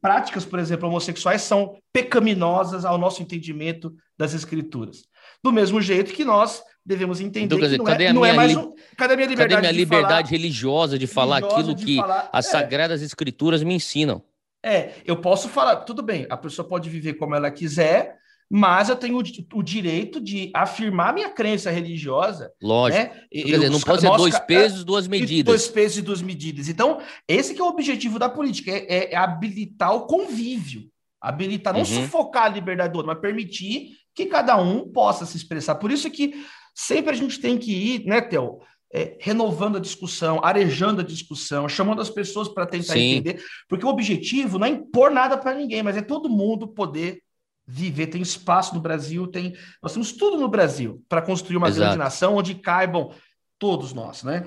[0.00, 5.04] práticas, por exemplo, homossexuais são pecaminosas ao nosso entendimento das escrituras.
[5.42, 8.54] Do mesmo jeito que nós devemos entender então, dizer, que não, é, não é, mais
[8.54, 11.84] um, cadê a minha liberdade, cadê minha liberdade falar, religiosa de falar religiosa aquilo de
[11.86, 12.50] que falar, as é.
[12.50, 14.22] sagradas escrituras me ensinam?
[14.64, 18.16] É, eu posso falar, tudo bem, a pessoa pode viver como ela quiser,
[18.50, 19.22] mas eu tenho o,
[19.58, 22.50] o direito de afirmar minha crença religiosa.
[22.62, 23.02] Lógico.
[23.02, 23.20] Né?
[23.30, 25.44] Quer dizer, não pode ser dois pesos, duas medidas.
[25.44, 26.68] Dois pesos e duas medidas.
[26.68, 30.88] Então, esse que é o objetivo da política, é, é habilitar o convívio.
[31.20, 31.86] Habilitar, não uhum.
[31.86, 35.74] sufocar a liberdade do outro, mas permitir que cada um possa se expressar.
[35.74, 36.34] Por isso que
[36.74, 38.60] sempre a gente tem que ir, né, Theo?
[38.94, 43.16] É, renovando a discussão, arejando a discussão, chamando as pessoas para tentar Sim.
[43.16, 47.20] entender, porque o objetivo não é impor nada para ninguém, mas é todo mundo poder
[47.66, 48.06] viver.
[48.06, 51.80] Tem espaço no Brasil, tem nós temos tudo no Brasil para construir uma Exato.
[51.80, 53.10] grande nação onde caibam
[53.58, 54.46] todos nós, né?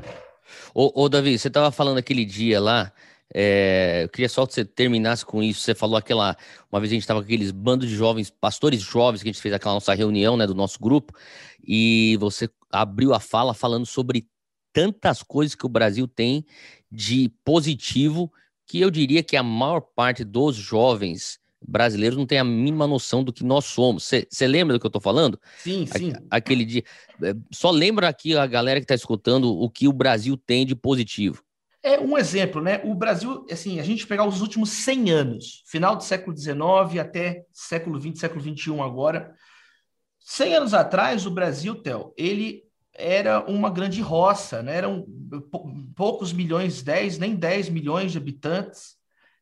[0.74, 2.94] Ô, ô Davi, você estava falando aquele dia lá,
[3.34, 5.60] é, eu queria só que você terminasse com isso.
[5.60, 6.38] Você falou aquela.
[6.72, 9.42] Uma vez a gente estava com aqueles bandos de jovens, pastores jovens, que a gente
[9.42, 11.14] fez aquela nossa reunião né, do nosso grupo,
[11.62, 14.26] e você abriu a fala falando sobre
[14.78, 16.46] tantas coisas que o Brasil tem
[16.92, 18.32] de positivo
[18.64, 23.24] que eu diria que a maior parte dos jovens brasileiros não tem a mínima noção
[23.24, 24.04] do que nós somos.
[24.04, 25.42] Você lembra do que eu estou falando?
[25.58, 26.14] Sim, sim.
[26.30, 26.84] Aquele dia.
[27.24, 30.76] É, só lembra aqui a galera que está escutando o que o Brasil tem de
[30.76, 31.44] positivo.
[31.82, 32.80] É um exemplo, né?
[32.84, 37.46] O Brasil, assim, a gente pegar os últimos 100 anos, final do século XIX até
[37.52, 39.34] século XX, século XXI agora.
[40.20, 42.67] 100 anos atrás, o Brasil, Theo, ele
[42.98, 44.76] era uma grande roça, né?
[44.76, 45.06] eram
[45.96, 48.98] poucos milhões, 10, nem 10 milhões de habitantes.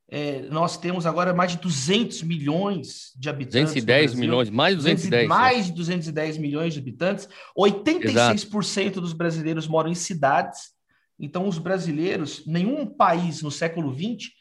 [0.08, 3.74] É, nós temos agora mais de 200 milhões de habitantes.
[3.74, 5.28] 210 milhões, mais de 210.
[5.28, 7.28] mais de 210 milhões de habitantes.
[7.58, 9.02] 86% Exato.
[9.02, 10.76] dos brasileiros moram em cidades.
[11.18, 14.32] Então, os brasileiros, nenhum país no século XX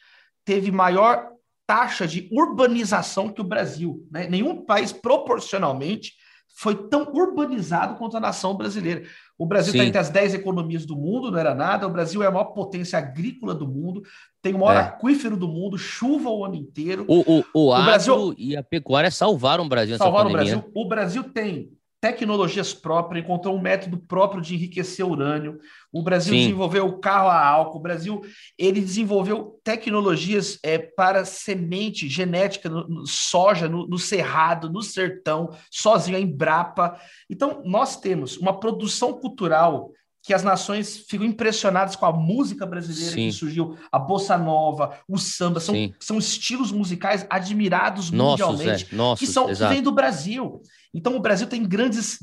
[0.44, 1.28] teve maior
[1.66, 4.06] taxa de urbanização que o Brasil.
[4.10, 4.26] Né?
[4.28, 6.12] Nenhum país proporcionalmente
[6.54, 9.02] foi tão urbanizado quanto a nação brasileira.
[9.36, 11.86] O Brasil está entre as 10 economias do mundo, não era nada.
[11.86, 14.02] O Brasil é a maior potência agrícola do mundo,
[14.40, 14.78] tem o maior é.
[14.78, 17.04] aquífero do mundo, chuva o ano inteiro.
[17.08, 19.98] O, o, o, o Brasil e a pecuária salvaram o Brasil.
[19.98, 20.64] Salvaram o Brasil.
[20.72, 21.73] O Brasil tem
[22.04, 25.58] tecnologias próprias, encontrou um método próprio de enriquecer urânio.
[25.90, 26.40] O Brasil Sim.
[26.40, 27.78] desenvolveu o carro a álcool.
[27.78, 28.20] O Brasil
[28.58, 35.56] ele desenvolveu tecnologias é, para semente genética, no, no soja, no, no, cerrado, no sertão,
[35.70, 37.00] sozinho, a Embrapa.
[37.30, 39.90] Então, nós temos uma produção cultural
[40.24, 43.28] que as nações ficam impressionadas com a música brasileira Sim.
[43.28, 48.96] que surgiu, a bossa nova, o samba, são, são estilos musicais admirados nossos, mundialmente, é,
[48.96, 50.62] nossos, que são que vêm do Brasil.
[50.94, 52.18] Então, o Brasil tem grandes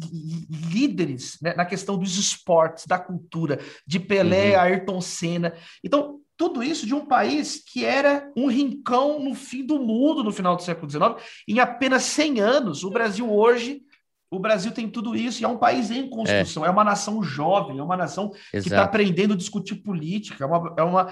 [0.71, 4.61] líderes né, na questão dos esportes, da cultura, de Pelé, uhum.
[4.61, 5.53] Ayrton Senna.
[5.83, 10.31] Então, tudo isso de um país que era um rincão no fim do mundo no
[10.31, 11.23] final do século XIX.
[11.47, 13.83] Em apenas 100 anos, o Brasil hoje
[14.31, 17.21] o Brasil tem tudo isso e é um país em construção, é, é uma nação
[17.21, 18.63] jovem, é uma nação tá Exato.
[18.63, 21.11] que está aprendendo a discutir política, é uma, é uma,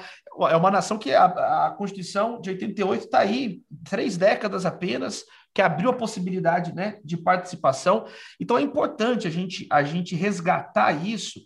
[0.50, 1.26] é uma nação que a,
[1.68, 7.18] a Constituição de 88 está aí, três décadas apenas, que abriu a possibilidade né, de
[7.18, 8.06] participação.
[8.40, 11.42] Então é importante a gente, a gente resgatar isso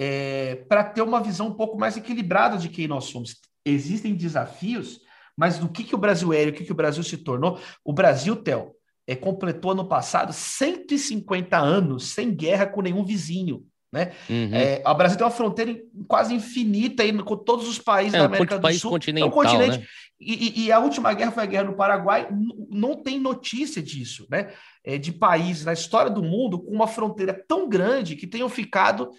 [0.00, 3.36] é, para ter uma visão um pouco mais equilibrada de quem nós somos.
[3.66, 5.00] Existem desafios,
[5.36, 7.60] mas do que, que o Brasil é e o que, que o Brasil se tornou.
[7.84, 8.72] O Brasil, Theo,
[9.12, 13.64] é, completou ano passado 150 anos sem guerra com nenhum vizinho.
[13.92, 14.12] Né?
[14.28, 14.54] Uhum.
[14.54, 18.24] É, o Brasil tem uma fronteira quase infinita aí, com todos os países é, da
[18.24, 18.90] América do Sul.
[18.90, 19.78] Continental, é um continente.
[19.78, 19.86] Né?
[20.18, 22.28] E, e, a última guerra foi a guerra no Paraguai.
[22.70, 24.52] Não tem notícia disso, né?
[24.84, 29.10] É, de países na história do mundo com uma fronteira tão grande que tenham ficado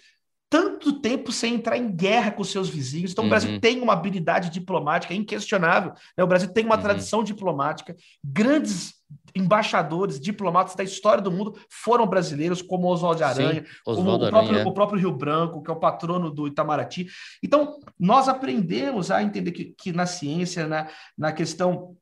[0.48, 3.12] tanto tempo sem entrar em guerra com seus vizinhos.
[3.12, 3.28] Então, uhum.
[3.28, 3.60] o Brasil uhum.
[3.60, 5.92] tem uma habilidade diplomática inquestionável.
[6.16, 6.24] Né?
[6.24, 6.82] O Brasil tem uma uhum.
[6.82, 7.94] tradição diplomática.
[8.24, 8.94] Grandes
[9.34, 14.28] embaixadores, diplomatas da história do mundo foram brasileiros, como Oswaldo de Aranha, Sim, como o,
[14.28, 14.64] próprio, é.
[14.64, 17.06] o próprio Rio Branco, que é o patrono do Itamaraty.
[17.42, 21.96] Então, nós aprendemos a entender que, que na ciência, na, na questão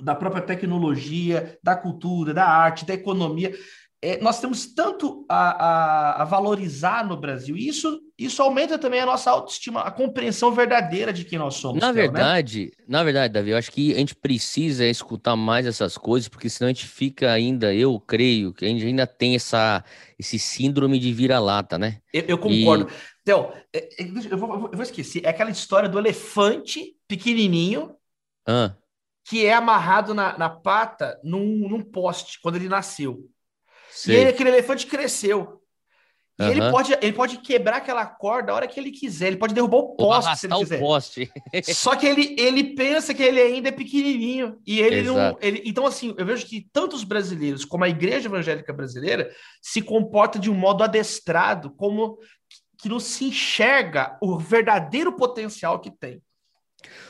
[0.00, 3.52] da própria tecnologia, da cultura, da arte, da economia,
[4.00, 9.00] é, nós temos tanto a, a, a, valorizar no Brasil, e isso, isso aumenta também
[9.00, 11.80] a nossa autoestima, a compreensão verdadeira de quem nós somos.
[11.80, 12.02] Na né?
[12.02, 12.84] verdade, né?
[12.86, 16.68] na verdade, Davi, eu acho que a gente precisa escutar mais essas coisas, porque senão
[16.68, 19.84] a gente fica ainda, eu creio, que a gente ainda tem essa,
[20.16, 21.98] esse síndrome de vira-lata, né?
[22.12, 22.88] Eu, eu concordo.
[22.88, 23.24] E...
[23.24, 27.96] Theo, é, é, eu vou, eu vou esquecer, é aquela história do elefante pequenininho,
[28.46, 28.76] ah.
[29.24, 33.28] que é amarrado na, na pata num, num poste, quando ele nasceu.
[33.98, 34.14] Sei.
[34.14, 35.60] E aí aquele elefante cresceu.
[36.38, 36.50] E uhum.
[36.50, 39.78] ele, pode, ele pode quebrar aquela corda a hora que ele quiser, ele pode derrubar
[39.78, 40.76] o poste se ele quiser.
[40.76, 41.32] O poste.
[41.74, 44.56] Só que ele, ele pensa que ele ainda é pequenininho.
[44.64, 45.18] E ele Exato.
[45.18, 45.38] não.
[45.40, 50.38] Ele, então, assim, eu vejo que tantos brasileiros como a Igreja Evangélica Brasileira se comporta
[50.38, 52.18] de um modo adestrado, como
[52.80, 56.22] que não se enxerga o verdadeiro potencial que tem.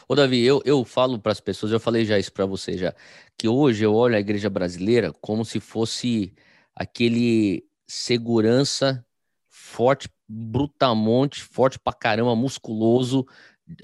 [0.08, 2.94] Ô, Davi, eu, eu falo para as pessoas, eu falei já isso para você já,
[3.36, 6.32] que hoje eu olho a igreja brasileira como se fosse
[6.78, 9.04] aquele segurança
[9.48, 13.26] forte, brutamonte, forte pra caramba, musculoso,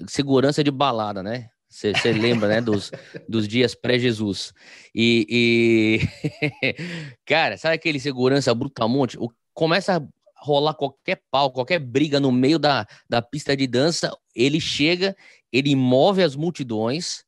[0.07, 1.49] segurança de balada, né?
[1.69, 2.89] Você lembra, né, dos,
[3.27, 4.53] dos dias pré-Jesus.
[4.93, 6.75] E, e...
[7.25, 9.17] cara, sabe aquele segurança brutamonte?
[9.19, 10.01] O, começa a
[10.41, 15.17] rolar qualquer pau, qualquer briga no meio da, da pista de dança, ele chega,
[15.51, 17.25] ele move as multidões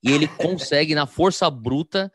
[0.00, 2.12] e ele consegue, na força bruta,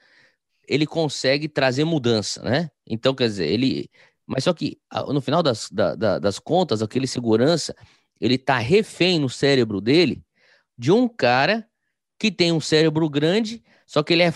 [0.66, 2.70] ele consegue trazer mudança, né?
[2.88, 3.90] Então, quer dizer, ele.
[4.26, 4.80] Mas só que
[5.10, 7.76] no final das, da, da, das contas, aquele segurança,
[8.20, 10.24] ele tá refém no cérebro dele
[10.78, 11.68] de um cara
[12.18, 14.34] que tem um cérebro grande, só que ele é,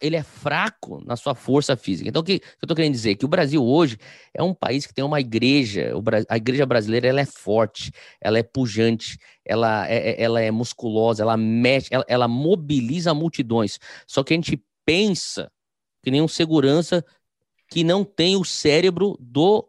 [0.00, 2.08] ele é fraco na sua força física.
[2.08, 3.16] Então, o que, eu tô querendo dizer?
[3.16, 3.98] Que o Brasil hoje
[4.32, 5.92] é um país que tem uma igreja,
[6.28, 11.22] a igreja brasileira ela é forte, ela é pujante, ela é, é, ela é musculosa,
[11.22, 13.78] ela mexe, ela, ela mobiliza multidões.
[14.06, 15.52] Só que a gente pensa
[16.02, 17.04] que nem um segurança
[17.68, 19.68] que não tem o cérebro do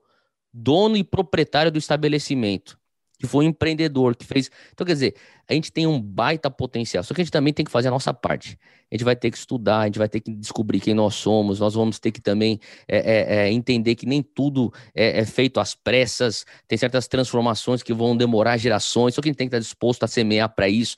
[0.54, 2.80] dono e proprietário do estabelecimento,
[3.20, 4.50] que foi um empreendedor, que fez.
[4.72, 5.16] Então, quer dizer,
[5.48, 7.92] a gente tem um baita potencial, só que a gente também tem que fazer a
[7.92, 8.58] nossa parte.
[8.90, 11.60] A gente vai ter que estudar, a gente vai ter que descobrir quem nós somos,
[11.60, 15.60] nós vamos ter que também é, é, é, entender que nem tudo é, é, feito
[15.60, 19.56] às pressas, tem certas transformações que vão demorar gerações, só que a gente tem que
[19.56, 20.96] estar disposto a semear para isso.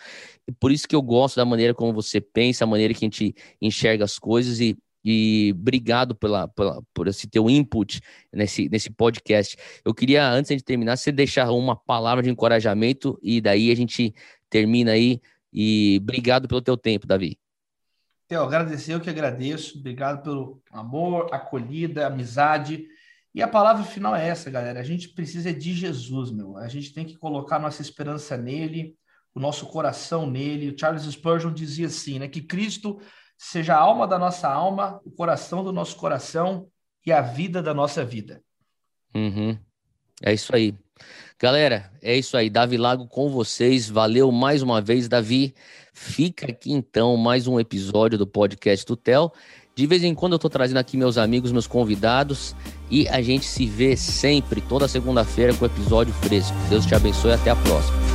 [0.48, 3.08] E por isso que eu gosto da maneira como você pensa, a maneira que a
[3.08, 8.00] gente enxerga as coisas e e obrigado pela, pela, por esse teu input
[8.32, 9.58] nesse, nesse podcast.
[9.84, 14.14] Eu queria, antes de terminar, você deixar uma palavra de encorajamento e daí a gente
[14.50, 15.20] termina aí.
[15.52, 17.38] E obrigado pelo teu tempo, Davi.
[18.28, 19.78] Theo, agradecer, eu que agradeço.
[19.80, 22.88] Obrigado pelo amor, acolhida, amizade.
[23.34, 24.80] E a palavra final é essa, galera.
[24.80, 26.58] A gente precisa de Jesus, meu.
[26.58, 28.96] A gente tem que colocar nossa esperança nele,
[29.34, 30.70] o nosso coração nele.
[30.70, 32.28] O Charles Spurgeon dizia assim, né?
[32.28, 33.02] Que Cristo
[33.42, 36.68] seja a alma da nossa alma, o coração do nosso coração
[37.04, 38.40] e a vida da nossa vida.
[39.16, 39.58] Uhum.
[40.22, 40.76] É isso aí.
[41.40, 42.52] Galera, é isso aí.
[42.52, 43.90] Davi Lago com vocês.
[43.90, 45.56] Valeu mais uma vez, Davi.
[45.92, 49.34] Fica aqui então mais um episódio do podcast do Tel.
[49.74, 52.56] De vez em quando eu tô trazendo aqui meus amigos, meus convidados
[52.92, 56.56] e a gente se vê sempre, toda segunda-feira, com episódio fresco.
[56.70, 58.11] Deus te abençoe e até a próxima.